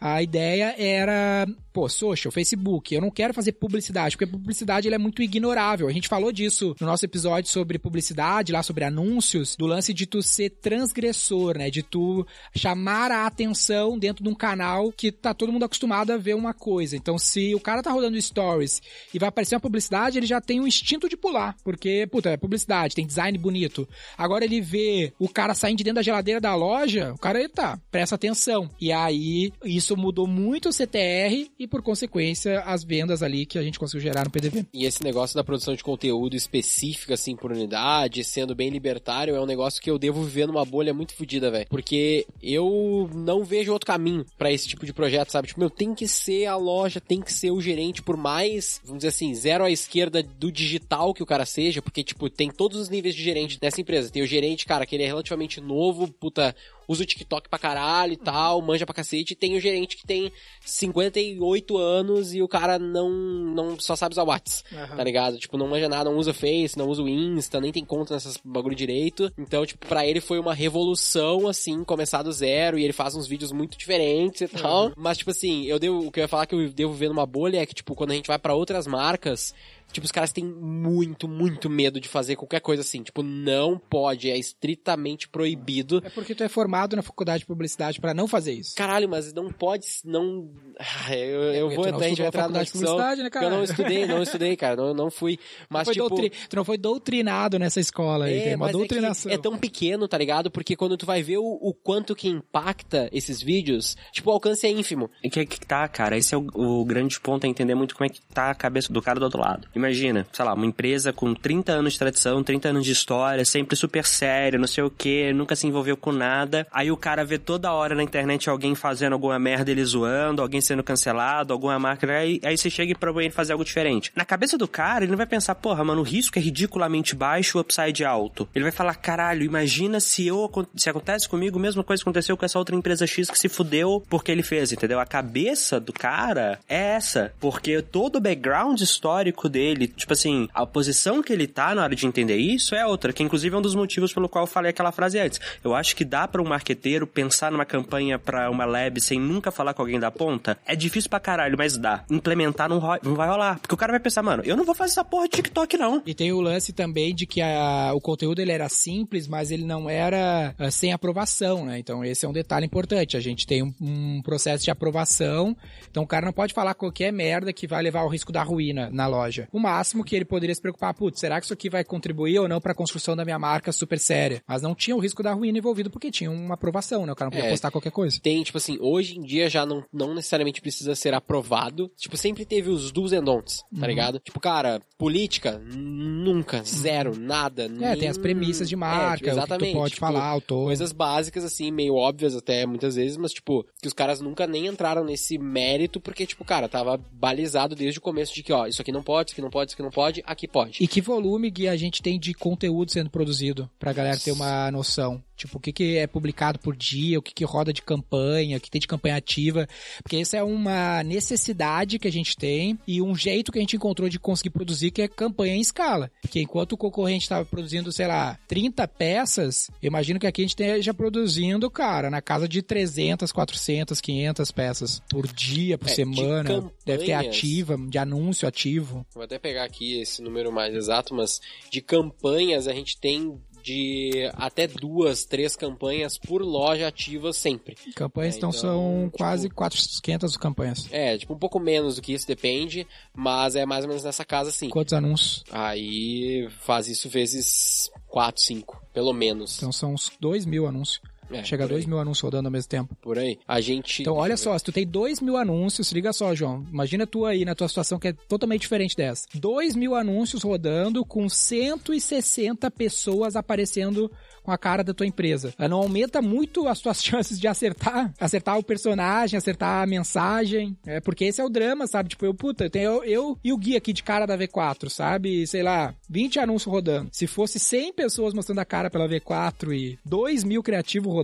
A 0.00 0.22
ideia 0.22 0.74
era, 0.78 1.46
pô, 1.72 1.88
social, 1.88 2.30
Facebook. 2.30 2.94
Eu 2.94 3.00
não 3.00 3.10
quero 3.10 3.34
fazer 3.34 3.52
publicidade, 3.52 4.16
porque 4.16 4.30
publicidade 4.30 4.86
ela 4.86 4.96
é 4.96 4.98
muito 4.98 5.22
ignorável. 5.22 5.88
A 5.88 5.92
gente 5.92 6.08
falou 6.08 6.32
disso 6.32 6.74
no 6.80 6.86
nosso 6.86 7.04
episódio 7.04 7.29
sobre 7.48 7.78
publicidade, 7.78 8.52
lá 8.52 8.62
sobre 8.62 8.84
anúncios, 8.84 9.56
do 9.56 9.66
lance 9.66 9.92
de 9.92 10.06
tu 10.06 10.22
ser 10.22 10.50
transgressor, 10.50 11.56
né? 11.58 11.70
De 11.70 11.82
tu 11.82 12.26
chamar 12.54 13.10
a 13.10 13.26
atenção 13.26 13.98
dentro 13.98 14.22
de 14.22 14.30
um 14.30 14.34
canal 14.34 14.92
que 14.92 15.10
tá 15.10 15.32
todo 15.34 15.52
mundo 15.52 15.64
acostumado 15.64 16.12
a 16.12 16.16
ver 16.16 16.34
uma 16.34 16.54
coisa. 16.54 16.96
Então, 16.96 17.18
se 17.18 17.54
o 17.54 17.60
cara 17.60 17.82
tá 17.82 17.90
rodando 17.90 18.20
stories 18.20 18.82
e 19.12 19.18
vai 19.18 19.28
aparecer 19.28 19.54
uma 19.54 19.60
publicidade, 19.60 20.18
ele 20.18 20.26
já 20.26 20.40
tem 20.40 20.60
um 20.60 20.66
instinto 20.66 21.08
de 21.08 21.16
pular, 21.16 21.56
porque, 21.64 22.06
puta, 22.10 22.30
é 22.30 22.36
publicidade, 22.36 22.94
tem 22.94 23.06
design 23.06 23.36
bonito. 23.38 23.88
Agora 24.16 24.44
ele 24.44 24.60
vê 24.60 25.12
o 25.18 25.28
cara 25.28 25.54
saindo 25.54 25.78
de 25.78 25.84
dentro 25.84 25.96
da 25.96 26.02
geladeira 26.02 26.40
da 26.40 26.54
loja, 26.54 27.12
o 27.14 27.18
cara, 27.18 27.40
eita, 27.40 27.80
presta 27.90 28.14
atenção. 28.14 28.70
E 28.80 28.92
aí, 28.92 29.52
isso 29.64 29.96
mudou 29.96 30.26
muito 30.26 30.68
o 30.68 30.72
CTR 30.72 31.50
e, 31.58 31.66
por 31.66 31.82
consequência, 31.82 32.60
as 32.60 32.84
vendas 32.84 33.22
ali 33.22 33.46
que 33.46 33.58
a 33.58 33.62
gente 33.62 33.78
conseguiu 33.78 34.02
gerar 34.02 34.24
no 34.24 34.30
PDV. 34.30 34.66
E 34.72 34.84
esse 34.84 35.02
negócio 35.02 35.36
da 35.36 35.44
produção 35.44 35.74
de 35.74 35.82
conteúdo 35.82 36.36
específica, 36.36 37.16
assim, 37.20 37.36
por 37.36 37.52
unidade, 37.52 38.24
sendo 38.24 38.54
bem 38.54 38.70
libertário, 38.70 39.34
é 39.34 39.40
um 39.40 39.46
negócio 39.46 39.80
que 39.80 39.90
eu 39.90 39.98
devo 39.98 40.22
viver 40.22 40.46
numa 40.46 40.64
bolha 40.64 40.94
muito 40.94 41.14
fodida, 41.14 41.50
velho. 41.50 41.66
Porque 41.68 42.26
eu 42.42 43.08
não 43.14 43.44
vejo 43.44 43.72
outro 43.72 43.86
caminho 43.86 44.24
pra 44.38 44.50
esse 44.50 44.66
tipo 44.66 44.86
de 44.86 44.92
projeto, 44.92 45.30
sabe? 45.30 45.48
Tipo, 45.48 45.60
meu, 45.60 45.70
tem 45.70 45.94
que 45.94 46.08
ser 46.08 46.46
a 46.46 46.56
loja, 46.56 47.00
tem 47.00 47.20
que 47.20 47.32
ser 47.32 47.50
o 47.50 47.60
gerente, 47.60 48.02
por 48.02 48.16
mais, 48.16 48.80
vamos 48.84 48.98
dizer 48.98 49.08
assim, 49.08 49.34
zero 49.34 49.64
à 49.64 49.70
esquerda 49.70 50.22
do 50.22 50.50
digital 50.50 51.12
que 51.14 51.22
o 51.22 51.26
cara 51.26 51.44
seja, 51.44 51.82
porque, 51.82 52.02
tipo, 52.02 52.28
tem 52.30 52.50
todos 52.50 52.78
os 52.80 52.88
níveis 52.88 53.14
de 53.14 53.22
gerente 53.22 53.58
nessa 53.60 53.80
empresa. 53.80 54.10
Tem 54.10 54.22
o 54.22 54.26
gerente, 54.26 54.66
cara, 54.66 54.86
que 54.86 54.96
ele 54.96 55.04
é 55.04 55.06
relativamente 55.06 55.60
novo, 55.60 56.08
puta, 56.08 56.54
usa 56.90 57.04
o 57.04 57.06
TikTok 57.06 57.48
pra 57.48 57.58
caralho 57.58 58.14
e 58.14 58.16
tal, 58.16 58.60
manja 58.60 58.84
pra 58.84 58.94
cacete. 58.94 59.32
E 59.32 59.36
tem 59.36 59.56
o 59.56 59.60
gerente 59.60 59.96
que 59.96 60.04
tem 60.04 60.32
58 60.64 61.78
anos 61.78 62.34
e 62.34 62.42
o 62.42 62.48
cara 62.48 62.80
não, 62.80 63.08
não 63.10 63.78
só 63.78 63.94
sabe 63.94 64.12
usar 64.12 64.24
Whats, 64.24 64.64
tá 64.96 65.04
ligado? 65.04 65.38
Tipo, 65.38 65.56
não 65.56 65.68
manja 65.68 65.88
nada, 65.88 66.10
não 66.10 66.18
usa 66.18 66.34
Face, 66.34 66.76
não 66.76 66.88
usa 66.88 67.02
o 67.02 67.08
Insta, 67.08 67.60
nem 67.60 67.70
tem 67.70 67.84
conta 67.84 68.14
nessas 68.14 68.36
bagulho 68.44 68.74
direito. 68.74 69.32
Então, 69.38 69.64
tipo, 69.64 69.86
pra 69.86 70.04
ele 70.04 70.20
foi 70.20 70.40
uma 70.40 70.52
revolução, 70.52 71.46
assim, 71.46 71.84
começar 71.84 72.22
do 72.22 72.32
zero 72.32 72.76
e 72.76 72.82
ele 72.82 72.92
faz 72.92 73.14
uns 73.14 73.28
vídeos 73.28 73.52
muito 73.52 73.78
diferentes 73.78 74.40
e 74.40 74.48
tal. 74.48 74.92
Mas, 74.96 75.18
tipo 75.18 75.30
assim, 75.30 75.66
eu 75.66 75.78
devo, 75.78 76.08
o 76.08 76.10
que 76.10 76.18
eu 76.18 76.22
ia 76.22 76.28
falar 76.28 76.46
que 76.46 76.56
eu 76.56 76.68
devo 76.70 76.92
ver 76.92 77.08
numa 77.08 77.24
bolha 77.24 77.60
é 77.60 77.66
que, 77.66 77.74
tipo, 77.74 77.94
quando 77.94 78.10
a 78.10 78.14
gente 78.14 78.26
vai 78.26 78.38
pra 78.38 78.54
outras 78.54 78.88
marcas, 78.88 79.54
Tipo, 79.92 80.04
os 80.04 80.12
caras 80.12 80.32
têm 80.32 80.44
muito, 80.44 81.26
muito 81.28 81.68
medo 81.68 82.00
de 82.00 82.08
fazer 82.08 82.36
qualquer 82.36 82.60
coisa 82.60 82.82
assim. 82.82 83.02
Tipo, 83.02 83.22
não 83.22 83.78
pode, 83.78 84.30
é 84.30 84.38
estritamente 84.38 85.28
proibido. 85.28 86.02
É 86.04 86.10
porque 86.10 86.34
tu 86.34 86.42
é 86.44 86.48
formado 86.48 86.94
na 86.96 87.02
faculdade 87.02 87.40
de 87.40 87.46
publicidade 87.46 88.00
pra 88.00 88.14
não 88.14 88.26
fazer 88.28 88.52
isso. 88.52 88.74
Caralho, 88.76 89.08
mas 89.08 89.32
não 89.32 89.50
pode, 89.52 89.86
não... 90.04 90.50
Ah, 90.78 91.14
Eu, 91.16 91.42
eu 91.42 91.66
porque 91.68 91.76
vou 91.76 91.86
não 91.90 91.96
até 91.98 92.10
entrar 92.10 92.24
na 92.26 92.32
faculdade 92.32 92.66
de 92.66 92.72
discussão. 92.72 92.96
publicidade, 92.96 93.22
né, 93.22 93.30
cara? 93.30 93.46
Eu 93.46 93.50
não 93.50 93.62
estudei, 93.64 94.06
não 94.06 94.22
estudei, 94.22 94.56
cara, 94.56 94.76
não, 94.76 94.94
não 94.94 95.10
fui. 95.10 95.38
Mas, 95.68 95.84
Foi 95.86 95.94
tipo... 95.94 96.08
doutri- 96.08 96.32
Tu 96.48 96.56
não 96.56 96.64
foi 96.64 96.78
doutrinado 96.78 97.58
nessa 97.58 97.80
escola 97.80 98.26
aí, 98.26 98.40
tem 98.42 98.54
uma 98.54 98.66
mas 98.66 98.74
é 98.74 98.78
doutrinação. 98.78 99.32
É, 99.32 99.38
tão 99.38 99.58
pequeno, 99.58 100.06
tá 100.08 100.16
ligado? 100.18 100.50
Porque 100.50 100.76
quando 100.76 100.96
tu 100.96 101.06
vai 101.06 101.22
ver 101.22 101.38
o, 101.38 101.58
o 101.60 101.74
quanto 101.74 102.14
que 102.14 102.28
impacta 102.28 103.08
esses 103.12 103.42
vídeos, 103.42 103.96
tipo, 104.12 104.30
o 104.30 104.32
alcance 104.32 104.66
é 104.66 104.70
ínfimo. 104.70 105.10
E 105.22 105.30
que, 105.30 105.44
que 105.46 105.60
tá, 105.60 105.86
cara, 105.88 106.16
esse 106.16 106.34
é 106.34 106.38
o, 106.38 106.46
o 106.54 106.84
grande 106.84 107.18
ponto, 107.20 107.44
é 107.44 107.48
entender 107.48 107.74
muito 107.74 107.94
como 107.94 108.06
é 108.06 108.08
que 108.08 108.20
tá 108.22 108.50
a 108.50 108.54
cabeça 108.54 108.92
do 108.92 109.00
cara 109.02 109.18
do 109.18 109.24
outro 109.24 109.40
lado. 109.40 109.68
Imagina, 109.80 110.26
sei 110.30 110.44
lá, 110.44 110.52
uma 110.52 110.66
empresa 110.66 111.10
com 111.10 111.34
30 111.34 111.72
anos 111.72 111.94
de 111.94 111.98
tradição, 111.98 112.42
30 112.42 112.68
anos 112.68 112.84
de 112.84 112.92
história, 112.92 113.44
sempre 113.46 113.74
super 113.74 114.04
séria, 114.04 114.58
não 114.58 114.66
sei 114.66 114.84
o 114.84 114.90
que, 114.90 115.32
nunca 115.32 115.56
se 115.56 115.66
envolveu 115.66 115.96
com 115.96 116.12
nada. 116.12 116.66
Aí 116.70 116.90
o 116.90 116.96
cara 116.96 117.24
vê 117.24 117.38
toda 117.38 117.72
hora 117.72 117.94
na 117.94 118.02
internet 118.02 118.50
alguém 118.50 118.74
fazendo 118.74 119.14
alguma 119.14 119.38
merda, 119.38 119.70
ele 119.70 119.82
zoando, 119.82 120.42
alguém 120.42 120.60
sendo 120.60 120.82
cancelado, 120.82 121.52
alguma 121.54 121.78
marca, 121.78 122.06
aí, 122.12 122.40
aí 122.44 122.58
você 122.58 122.68
chega 122.68 122.92
e 122.92 122.94
propõe 122.94 123.24
ele 123.24 123.32
fazer 123.32 123.52
algo 123.52 123.64
diferente. 123.64 124.12
Na 124.14 124.24
cabeça 124.24 124.58
do 124.58 124.68
cara, 124.68 125.04
ele 125.04 125.10
não 125.10 125.16
vai 125.16 125.26
pensar, 125.26 125.54
porra, 125.54 125.82
mano, 125.82 126.02
o 126.02 126.04
risco 126.04 126.38
é 126.38 126.42
ridiculamente 126.42 127.14
baixo, 127.14 127.56
o 127.56 127.60
upside 127.62 128.02
é 128.02 128.06
alto. 128.06 128.46
Ele 128.54 128.64
vai 128.64 128.72
falar, 128.72 128.94
caralho, 128.96 129.44
imagina 129.44 129.98
se 129.98 130.26
eu 130.26 130.50
se 130.76 130.90
acontece 130.90 131.28
comigo, 131.28 131.58
a 131.58 131.62
mesma 131.62 131.82
coisa 131.82 132.02
aconteceu 132.02 132.36
com 132.36 132.44
essa 132.44 132.58
outra 132.58 132.76
empresa 132.76 133.06
X 133.06 133.30
que 133.30 133.38
se 133.38 133.48
fudeu 133.48 134.02
porque 134.10 134.30
ele 134.30 134.42
fez, 134.42 134.72
entendeu? 134.72 135.00
A 135.00 135.06
cabeça 135.06 135.80
do 135.80 135.92
cara 135.92 136.58
é 136.68 136.90
essa, 136.90 137.32
porque 137.38 137.80
todo 137.82 138.16
o 138.16 138.20
background 138.20 138.80
histórico 138.80 139.48
dele, 139.48 139.69
tipo 139.86 140.12
assim, 140.12 140.48
a 140.54 140.66
posição 140.66 141.22
que 141.22 141.32
ele 141.32 141.46
tá 141.46 141.74
na 141.74 141.82
hora 141.82 141.94
de 141.94 142.06
entender 142.06 142.36
isso 142.36 142.74
é 142.74 142.86
outra, 142.86 143.12
que 143.12 143.22
inclusive 143.22 143.54
é 143.54 143.58
um 143.58 143.62
dos 143.62 143.74
motivos 143.74 144.12
pelo 144.12 144.28
qual 144.28 144.44
eu 144.44 144.46
falei 144.46 144.70
aquela 144.70 144.92
frase 144.92 145.18
antes. 145.18 145.40
Eu 145.62 145.74
acho 145.74 145.94
que 145.96 146.04
dá 146.04 146.26
pra 146.28 146.40
um 146.42 146.46
marqueteiro 146.48 147.06
pensar 147.06 147.50
numa 147.50 147.64
campanha 147.64 148.18
pra 148.18 148.50
uma 148.50 148.64
lab 148.64 149.00
sem 149.00 149.18
nunca 149.20 149.50
falar 149.50 149.74
com 149.74 149.82
alguém 149.82 149.98
da 150.00 150.10
ponta. 150.10 150.58
É 150.66 150.74
difícil 150.76 151.10
pra 151.10 151.20
caralho, 151.20 151.56
mas 151.58 151.76
dá. 151.76 152.04
Implementar 152.10 152.68
não, 152.68 152.80
não 153.02 153.14
vai 153.14 153.28
rolar, 153.28 153.58
porque 153.60 153.74
o 153.74 153.78
cara 153.78 153.92
vai 153.92 154.00
pensar, 154.00 154.22
mano, 154.22 154.42
eu 154.44 154.56
não 154.56 154.64
vou 154.64 154.74
fazer 154.74 154.92
essa 154.92 155.04
porra 155.04 155.24
de 155.24 155.36
TikTok 155.36 155.76
não. 155.76 156.02
E 156.06 156.14
tem 156.14 156.32
o 156.32 156.40
lance 156.40 156.72
também 156.72 157.14
de 157.14 157.26
que 157.26 157.40
a- 157.40 157.92
o 157.94 158.00
conteúdo 158.00 158.40
ele 158.40 158.52
era 158.52 158.68
simples, 158.68 159.26
mas 159.28 159.50
ele 159.50 159.64
não 159.64 159.88
era 159.88 160.54
ah, 160.58 160.70
sem 160.70 160.92
aprovação, 160.92 161.64
né? 161.66 161.78
Então 161.78 162.04
esse 162.04 162.24
é 162.24 162.28
um 162.28 162.32
detalhe 162.32 162.66
importante. 162.66 163.16
A 163.16 163.20
gente 163.20 163.46
tem 163.46 163.62
um, 163.62 163.72
um 163.80 164.22
processo 164.22 164.64
de 164.64 164.70
aprovação, 164.70 165.56
então 165.90 166.02
o 166.02 166.06
cara 166.06 166.26
não 166.26 166.32
pode 166.32 166.52
falar 166.54 166.74
qualquer 166.74 167.12
merda 167.12 167.52
que 167.52 167.66
vai 167.66 167.82
levar 167.82 168.00
ao 168.00 168.08
risco 168.08 168.32
da 168.32 168.42
ruína 168.42 168.90
na 168.92 169.06
loja. 169.06 169.48
O 169.52 169.58
máximo 169.58 170.04
que 170.04 170.14
ele 170.16 170.24
poderia 170.24 170.54
se 170.54 170.60
preocupar, 170.60 170.94
putz, 170.94 171.20
será 171.20 171.38
que 171.40 171.44
isso 171.44 171.52
aqui 171.54 171.68
vai 171.70 171.84
contribuir 171.84 172.38
ou 172.38 172.48
não 172.48 172.60
pra 172.60 172.74
construção 172.74 173.16
da 173.16 173.24
minha 173.24 173.38
marca 173.38 173.72
super 173.72 173.98
séria? 173.98 174.42
Mas 174.46 174.62
não 174.62 174.74
tinha 174.74 174.96
o 174.96 175.00
risco 175.00 175.22
da 175.22 175.32
ruína 175.32 175.58
envolvido 175.58 175.90
porque 175.90 176.10
tinha 176.10 176.30
uma 176.30 176.54
aprovação, 176.54 177.04
né? 177.06 177.12
O 177.12 177.16
cara 177.16 177.26
não 177.30 177.32
podia 177.36 177.48
É. 177.48 177.50
postar 177.50 177.70
qualquer 177.70 177.90
coisa. 177.92 178.18
Tem, 178.20 178.42
tipo 178.42 178.58
assim, 178.58 178.78
hoje 178.80 179.18
em 179.18 179.22
dia 179.22 179.48
já 179.50 179.64
não, 179.66 179.84
não 179.92 180.14
necessariamente 180.14 180.60
precisa 180.60 180.94
ser 180.94 181.14
aprovado. 181.14 181.90
Tipo, 181.96 182.16
sempre 182.16 182.44
teve 182.44 182.70
os 182.70 182.90
do's 182.92 183.12
and 183.12 183.24
don'ts, 183.24 183.62
Uhum. 183.72 183.80
tá 183.80 183.86
ligado? 183.86 184.18
Tipo, 184.20 184.38
cara, 184.40 184.80
política, 184.98 185.58
nunca, 186.04 186.62
zero, 186.64 187.18
nada. 187.18 187.64
É, 187.64 187.68
nem- 187.68 187.96
tem 187.98 188.08
as 188.08 188.18
premissas 188.18 188.68
de 188.68 188.74
É, 188.74 188.78
marca, 188.78 189.16
tipo, 189.18 189.30
o 189.30 189.32
que 189.32 189.38
exatamente. 189.38 189.72
pode 189.74 189.90
tipo, 189.94 190.00
falar, 190.00 190.36
o 190.36 190.40
tom. 190.40 190.64
Coisas 190.64 190.92
básicas, 190.92 191.44
assim, 191.44 191.70
meio 191.70 191.94
óbvias 191.94 192.34
até 192.36 192.66
muitas 192.66 192.94
vezes, 192.96 193.16
mas, 193.16 193.32
tipo, 193.32 193.64
que 193.80 193.88
os 193.88 193.94
caras 193.94 194.20
nunca 194.20 194.46
nem 194.46 194.66
entraram 194.66 195.04
nesse 195.04 195.38
mérito, 195.38 196.00
porque, 196.00 196.26
tipo, 196.26 196.44
cara, 196.44 196.68
tava 196.68 196.96
balizado 197.12 197.74
desde 197.74 197.98
o 197.98 198.02
começo 198.02 198.34
de 198.34 198.42
que, 198.42 198.52
ó, 198.52 198.66
isso 198.66 198.80
aqui 198.82 198.92
não 198.92 199.02
pode, 199.02 199.30
isso 199.30 199.34
aqui 199.34 199.39
não 199.40 199.50
pode, 199.50 199.70
isso 199.70 199.76
aqui 199.76 199.82
não 199.82 199.90
pode, 199.90 200.22
aqui 200.26 200.48
pode. 200.48 200.78
E 200.80 200.86
que 200.86 201.00
volume, 201.00 201.50
Gui, 201.50 201.68
a 201.68 201.76
gente 201.76 202.02
tem 202.02 202.18
de 202.18 202.34
conteúdo 202.34 202.90
sendo 202.90 203.10
produzido? 203.10 203.68
Pra 203.78 203.92
galera 203.92 204.18
ter 204.18 204.32
uma 204.32 204.70
noção. 204.70 205.22
Tipo, 205.40 205.56
o 205.56 205.60
que, 205.60 205.72
que 205.72 205.96
é 205.96 206.06
publicado 206.06 206.58
por 206.58 206.76
dia, 206.76 207.18
o 207.18 207.22
que, 207.22 207.32
que 207.32 207.44
roda 207.44 207.72
de 207.72 207.80
campanha, 207.80 208.58
o 208.58 208.60
que 208.60 208.70
tem 208.70 208.80
de 208.80 208.86
campanha 208.86 209.16
ativa. 209.16 209.66
Porque 210.02 210.18
isso 210.18 210.36
é 210.36 210.42
uma 210.42 211.02
necessidade 211.02 211.98
que 211.98 212.06
a 212.06 212.12
gente 212.12 212.36
tem 212.36 212.78
e 212.86 213.00
um 213.00 213.14
jeito 213.14 213.50
que 213.50 213.58
a 213.58 213.62
gente 213.62 213.76
encontrou 213.76 214.08
de 214.08 214.18
conseguir 214.18 214.50
produzir, 214.50 214.90
que 214.90 215.00
é 215.00 215.08
campanha 215.08 215.54
em 215.54 215.60
escala. 215.60 216.10
Porque 216.20 216.40
enquanto 216.40 216.72
o 216.72 216.76
concorrente 216.76 217.24
estava 217.24 217.44
produzindo, 217.44 217.90
sei 217.90 218.06
lá, 218.06 218.38
30 218.48 218.86
peças, 218.88 219.70
eu 219.82 219.88
imagino 219.88 220.20
que 220.20 220.26
aqui 220.26 220.42
a 220.42 220.44
gente 220.44 220.50
esteja 220.50 220.92
produzindo, 220.92 221.70
cara, 221.70 222.10
na 222.10 222.20
casa 222.20 222.46
de 222.46 222.60
300, 222.60 223.32
400, 223.32 224.00
500 224.00 224.50
peças 224.52 225.02
por 225.08 225.26
dia, 225.26 225.78
por 225.78 225.86
É, 225.86 225.90
de 225.90 225.96
semana. 225.96 226.70
Deve 226.84 227.06
ter 227.06 227.12
ativa, 227.12 227.78
de 227.88 227.98
anúncio 227.98 228.46
ativo. 228.46 229.06
Vou 229.14 229.22
até 229.22 229.38
pegar 229.38 229.64
aqui 229.64 230.00
esse 230.00 230.20
número 230.22 230.52
mais 230.52 230.74
exato, 230.74 231.14
mas 231.14 231.40
de 231.70 231.80
campanhas 231.80 232.68
a 232.68 232.72
gente 232.72 232.98
tem 232.98 233.40
de 233.62 234.30
até 234.34 234.66
duas, 234.66 235.24
três 235.24 235.54
campanhas 235.56 236.18
por 236.18 236.42
loja 236.42 236.86
ativa 236.88 237.32
sempre. 237.32 237.76
Campanhas, 237.94 238.34
É, 238.34 238.38
então, 238.38 238.50
então, 238.50 238.60
são 238.60 239.04
tipo- 239.06 239.18
quase 239.18 239.48
400 239.50 240.36
campanhas. 240.36 240.86
É, 240.90 241.16
tipo, 241.18 241.34
um 241.34 241.38
pouco 241.38 241.58
menos 241.60 241.96
do 241.96 242.02
que 242.02 242.12
isso, 242.12 242.26
depende, 242.26 242.86
mas 243.14 243.54
é 243.56 243.64
mais 243.66 243.84
ou 243.84 243.88
menos 243.88 244.04
nessa 244.04 244.24
casa, 244.24 244.50
sim. 244.50 244.68
Quantos 244.68 244.92
anúncios? 244.92 245.44
Aí 245.50 246.48
faz 246.60 246.88
isso 246.88 247.08
vezes 247.08 247.90
4, 248.08 248.42
5, 248.42 248.82
pelo 248.92 249.12
menos. 249.12 249.56
Então 249.58 249.72
são 249.72 249.94
uns 249.94 250.10
2 250.20 250.44
mil 250.46 250.66
anúncios. 250.66 251.00
É, 251.32 251.44
Chega 251.44 251.64
a 251.64 251.66
por 251.66 251.74
2 251.74 251.84
aí, 251.84 251.88
mil 251.88 251.98
anúncios 251.98 252.22
rodando 252.22 252.48
ao 252.48 252.52
mesmo 252.52 252.68
tempo. 252.68 252.96
Por 253.00 253.18
aí. 253.18 253.38
A 253.46 253.60
gente... 253.60 254.02
Então, 254.02 254.14
olha 254.14 254.36
só, 254.36 254.56
se 254.56 254.64
tu 254.64 254.72
tem 254.72 254.86
2 254.86 255.20
mil 255.20 255.36
anúncios, 255.36 255.92
liga 255.92 256.12
só, 256.12 256.34
João. 256.34 256.64
Imagina 256.70 257.06
tu 257.06 257.24
aí 257.24 257.44
na 257.44 257.54
tua 257.54 257.68
situação 257.68 257.98
que 257.98 258.08
é 258.08 258.12
totalmente 258.12 258.62
diferente 258.62 258.96
dessa. 258.96 259.26
2 259.34 259.74
mil 259.76 259.94
anúncios 259.94 260.42
rodando 260.42 261.04
com 261.04 261.28
160 261.28 262.70
pessoas 262.70 263.36
aparecendo 263.36 264.10
com 264.42 264.52
a 264.52 264.58
cara 264.58 264.82
da 264.82 264.94
tua 264.94 265.06
empresa. 265.06 265.54
Não 265.58 265.78
aumenta 265.78 266.20
muito 266.20 266.66
as 266.66 266.80
tuas 266.80 267.02
chances 267.04 267.38
de 267.38 267.46
acertar, 267.46 268.12
acertar 268.18 268.58
o 268.58 268.62
personagem, 268.62 269.36
acertar 269.36 269.82
a 269.82 269.86
mensagem. 269.86 270.76
É 270.86 271.00
porque 271.00 271.24
esse 271.24 271.40
é 271.40 271.44
o 271.44 271.48
drama, 271.48 271.86
sabe? 271.86 272.10
Tipo, 272.10 272.26
eu, 272.26 272.34
puta, 272.34 272.64
eu 272.64 272.70
tenho 272.70 272.90
eu, 272.90 273.04
eu 273.04 273.38
e 273.44 273.52
o 273.52 273.56
Gui 273.56 273.76
aqui 273.76 273.92
de 273.92 274.02
cara 274.02 274.26
da 274.26 274.36
V4, 274.36 274.88
sabe? 274.88 275.46
Sei 275.46 275.62
lá, 275.62 275.94
20 276.08 276.40
anúncios 276.40 276.72
rodando. 276.72 277.08
Se 277.12 277.26
fosse 277.26 277.58
100 277.58 277.92
pessoas 277.92 278.34
mostrando 278.34 278.58
a 278.58 278.64
cara 278.64 278.90
pela 278.90 279.08
V4 279.08 279.72
e 279.72 279.98
2 280.04 280.44
mil 280.44 280.62
criativos 280.62 281.12
rodando, 281.12 281.19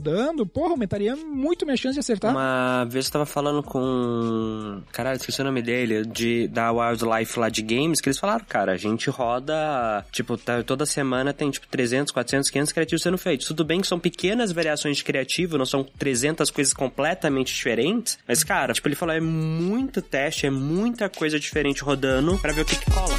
porra, 0.47 0.71
aumentaria 0.71 1.15
muito 1.17 1.65
minha 1.65 1.77
chance 1.77 1.95
de 1.95 2.01
acertar. 2.01 2.31
Uma 2.33 2.85
vez 2.85 3.07
eu 3.07 3.13
tava 3.13 3.27
falando 3.27 3.63
com. 3.63 4.81
Caralho, 4.93 5.17
esqueci 5.17 5.41
o 5.41 5.45
nome 5.45 5.63
dele, 5.63 6.05
de, 6.05 6.49
da 6.49 6.71
Wildlife 6.73 7.39
lá 7.39 7.49
de 7.49 7.63
games, 7.63 8.01
que 8.01 8.09
eles 8.09 8.19
falaram, 8.19 8.45
cara, 8.49 8.73
a 8.73 8.77
gente 8.77 9.09
roda. 9.11 10.05
Tipo, 10.13 10.37
tá- 10.37 10.63
toda 10.63 10.87
semana 10.87 11.33
tem 11.33 11.51
tipo 11.51 11.67
300, 11.69 12.13
400, 12.13 12.51
500 12.51 12.73
criativos 12.73 13.03
sendo 13.03 13.19
feitos. 13.19 13.47
Tudo 13.47 13.65
bem 13.65 13.81
que 13.81 13.87
são 13.87 13.99
pequenas 13.99 14.53
variações 14.53 14.97
de 14.99 15.05
criativo, 15.05 15.59
não 15.59 15.67
são 15.67 15.85
300 15.85 16.51
coisas 16.51 16.73
completamente 16.73 17.55
diferentes, 17.55 18.19
mas, 18.27 18.43
cara, 18.45 18.73
tipo, 18.73 18.89
ele 18.89 18.95
falou, 18.95 19.15
é 19.15 19.21
muito 19.21 20.03
teste, 20.03 20.47
é 20.47 20.51
muita 20.51 21.09
coisa 21.09 21.39
diferente 21.39 21.83
rodando 21.83 22.39
pra 22.39 22.53
ver 22.53 22.63
o 22.63 22.65
que 22.65 22.77
que 22.77 22.91
cola. 22.91 23.15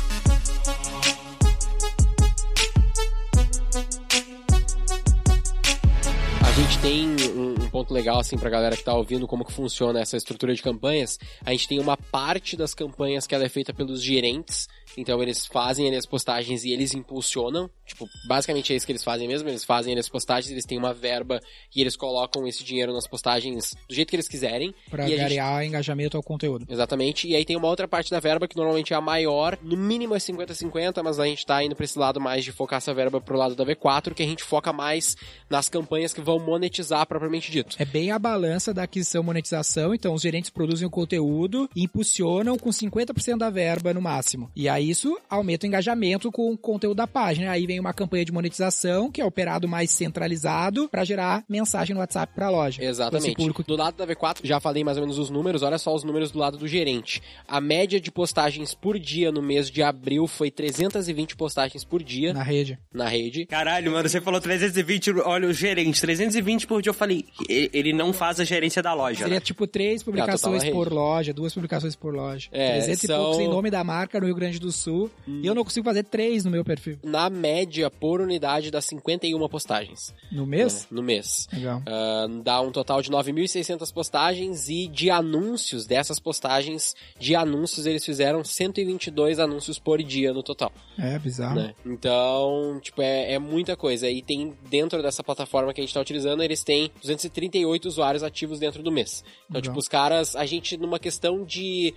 Tem 6.87 7.05
um, 7.35 7.49
um 7.51 7.69
ponto 7.69 7.93
legal, 7.93 8.17
assim, 8.17 8.37
pra 8.37 8.49
galera 8.49 8.77
que 8.77 8.83
tá 8.83 8.95
ouvindo 8.95 9.27
como 9.27 9.43
que 9.43 9.51
funciona 9.51 9.99
essa 9.99 10.15
estrutura 10.15 10.55
de 10.55 10.63
campanhas. 10.63 11.19
A 11.45 11.51
gente 11.51 11.67
tem 11.67 11.79
uma 11.79 11.97
parte 11.97 12.55
das 12.55 12.73
campanhas 12.73 13.27
que 13.27 13.35
ela 13.35 13.43
é 13.43 13.49
feita 13.49 13.73
pelos 13.73 14.01
gerentes 14.01 14.69
Então 14.95 15.21
eles 15.21 15.45
fazem 15.45 15.85
ali 15.85 15.97
as 15.97 16.05
postagens 16.05 16.63
e 16.63 16.71
eles 16.71 16.93
impulsionam. 16.93 17.69
Tipo, 17.97 18.07
basicamente 18.27 18.71
é 18.71 18.75
isso 18.75 18.85
que 18.85 18.91
eles 18.91 19.03
fazem 19.03 19.27
mesmo. 19.27 19.49
Eles 19.49 19.63
fazem 19.63 19.97
as 19.97 20.07
postagens, 20.07 20.51
eles 20.51 20.65
têm 20.65 20.77
uma 20.77 20.93
verba 20.93 21.39
e 21.75 21.81
eles 21.81 21.95
colocam 21.95 22.47
esse 22.47 22.63
dinheiro 22.63 22.93
nas 22.93 23.07
postagens 23.07 23.75
do 23.89 23.95
jeito 23.95 24.09
que 24.09 24.15
eles 24.15 24.27
quiserem. 24.27 24.73
Pra 24.89 25.05
a 25.05 25.07
gente 25.07 25.39
engajamento 25.65 26.15
ao 26.15 26.21
conteúdo. 26.21 26.67
Exatamente. 26.69 27.27
E 27.27 27.35
aí 27.35 27.43
tem 27.43 27.55
uma 27.55 27.67
outra 27.67 27.87
parte 27.87 28.11
da 28.11 28.19
verba 28.19 28.47
que 28.47 28.55
normalmente 28.55 28.93
é 28.93 28.95
a 28.95 29.01
maior. 29.01 29.57
No 29.63 29.75
mínimo 29.75 30.13
é 30.13 30.19
50-50, 30.19 31.01
mas 31.03 31.19
a 31.19 31.25
gente 31.25 31.43
tá 31.43 31.63
indo 31.63 31.75
pra 31.75 31.85
esse 31.85 31.97
lado 31.97 32.21
mais 32.21 32.43
de 32.43 32.51
focar 32.51 32.77
essa 32.77 32.93
verba 32.93 33.19
pro 33.19 33.35
lado 33.35 33.55
da 33.55 33.65
V4, 33.65 34.13
que 34.13 34.21
a 34.21 34.27
gente 34.27 34.43
foca 34.43 34.71
mais 34.71 35.15
nas 35.49 35.67
campanhas 35.67 36.13
que 36.13 36.21
vão 36.21 36.37
monetizar 36.37 37.07
propriamente 37.07 37.51
dito. 37.51 37.75
É 37.79 37.85
bem 37.85 38.11
a 38.11 38.19
balança 38.19 38.73
da 38.73 38.83
aquisição 38.83 39.23
monetização, 39.23 39.95
então 39.95 40.13
os 40.13 40.21
gerentes 40.21 40.51
produzem 40.51 40.87
o 40.87 40.91
conteúdo 40.91 41.67
e 41.75 41.83
impulsionam 41.83 42.57
com 42.57 42.69
50% 42.69 43.37
da 43.37 43.49
verba 43.49 43.93
no 43.93 44.01
máximo. 44.01 44.51
E 44.55 44.69
aí 44.69 44.89
isso 44.89 45.19
aumenta 45.27 45.65
o 45.65 45.67
engajamento 45.67 46.31
com 46.31 46.51
o 46.51 46.57
conteúdo 46.57 46.97
da 46.97 47.07
página. 47.07 47.51
Aí 47.51 47.65
vem 47.65 47.79
uma 47.79 47.86
campanha 47.93 48.25
de 48.25 48.31
monetização, 48.31 49.11
que 49.11 49.21
é 49.21 49.25
operado 49.25 49.67
mais 49.67 49.91
centralizado, 49.91 50.87
para 50.89 51.03
gerar 51.03 51.43
mensagem 51.47 51.93
no 51.93 51.99
WhatsApp 51.99 52.33
pra 52.33 52.49
loja. 52.49 52.81
Esse 52.81 52.89
Exatamente. 52.89 53.35
público 53.35 53.63
Do 53.63 53.75
lado 53.75 53.95
da 53.95 54.05
V4, 54.07 54.39
já 54.43 54.59
falei 54.59 54.83
mais 54.83 54.97
ou 54.97 55.01
menos 55.03 55.17
os 55.19 55.29
números, 55.29 55.61
olha 55.63 55.77
só 55.77 55.93
os 55.93 56.03
números 56.03 56.31
do 56.31 56.39
lado 56.39 56.57
do 56.57 56.67
gerente. 56.67 57.21
A 57.47 57.59
média 57.61 57.99
de 57.99 58.11
postagens 58.11 58.73
por 58.73 58.97
dia 58.99 59.31
no 59.31 59.41
mês 59.41 59.69
de 59.69 59.81
abril 59.83 60.27
foi 60.27 60.49
320 60.51 61.35
postagens 61.35 61.83
por 61.83 62.01
dia 62.03 62.33
na 62.33 62.43
rede. 62.43 62.77
na 62.93 63.07
rede. 63.07 63.45
Caralho, 63.45 63.91
mano, 63.91 64.07
você 64.09 64.19
falou 64.21 64.39
320, 64.41 65.11
olha 65.21 65.47
o 65.47 65.53
gerente, 65.53 65.99
320 66.01 66.67
por 66.67 66.81
dia. 66.81 66.89
Eu 66.89 66.93
falei, 66.93 67.25
e- 67.49 67.69
ele 67.73 67.93
não 67.93 68.11
faz 68.13 68.39
a 68.39 68.43
gerência 68.43 68.81
da 68.81 68.93
loja. 68.93 69.19
Seria 69.19 69.35
né? 69.35 69.39
tipo 69.39 69.65
três 69.67 70.03
publicações 70.03 70.63
por 70.69 70.91
loja, 70.91 71.33
duas 71.33 71.53
publicações 71.53 71.95
por 71.95 72.13
loja. 72.13 72.49
É, 72.51 72.73
300 72.73 73.03
e 73.03 73.07
são- 73.07 73.23
poucos 73.23 73.39
em 73.39 73.47
nome 73.47 73.69
da 73.69 73.83
marca 73.83 74.19
no 74.19 74.25
Rio 74.25 74.35
Grande 74.35 74.59
do 74.59 74.71
Sul. 74.71 75.09
E 75.27 75.45
eu 75.45 75.53
não 75.55 75.63
consigo 75.63 75.83
fazer 75.85 76.03
três 76.03 76.43
no 76.45 76.51
meu 76.51 76.63
perfil. 76.63 76.97
Na 77.03 77.29
média, 77.29 77.76
por 77.89 78.19
unidade, 78.21 78.71
dá 78.71 78.81
51 78.81 79.47
postagens 79.49 80.13
No 80.31 80.45
mês? 80.45 80.81
né, 80.81 80.87
no 80.91 81.03
mês. 81.03 81.47
Legal. 81.53 81.81
Ah, 81.85 82.27
dá 82.43 82.59
um 82.61 82.71
total 82.71 83.01
de 83.01 83.09
9.600 83.11 83.93
postagens 83.93 84.69
e 84.69 84.87
de 84.87 85.09
anúncios, 85.09 85.85
dessas 85.85 86.19
postagens 86.19 86.95
de 87.19 87.35
anúncios, 87.35 87.85
eles 87.85 88.03
fizeram 88.05 88.43
122 88.43 89.39
anúncios 89.39 89.79
por 89.79 90.01
dia 90.01 90.33
no 90.33 90.43
total. 90.43 90.71
É, 90.97 91.17
bizarro. 91.19 91.55
né? 91.55 91.73
Então, 91.85 92.79
tipo, 92.81 93.01
é, 93.01 93.33
é 93.33 93.39
muita 93.39 93.75
coisa. 93.75 94.09
E 94.09 94.21
tem, 94.21 94.53
dentro 94.69 95.01
dessa 95.01 95.23
plataforma 95.23 95.73
que 95.73 95.81
a 95.81 95.83
gente 95.83 95.93
tá 95.93 96.01
utilizando, 96.01 96.41
eles 96.43 96.63
têm 96.63 96.91
238 97.01 97.85
usuários 97.87 98.23
ativos 98.23 98.59
dentro 98.59 98.81
do 98.83 98.91
mês. 98.91 99.23
Então, 99.49 99.55
Legal. 99.59 99.61
tipo, 99.61 99.79
os 99.79 99.87
caras, 99.87 100.35
a 100.35 100.45
gente, 100.45 100.77
numa 100.77 100.99
questão 100.99 101.43
de 101.43 101.93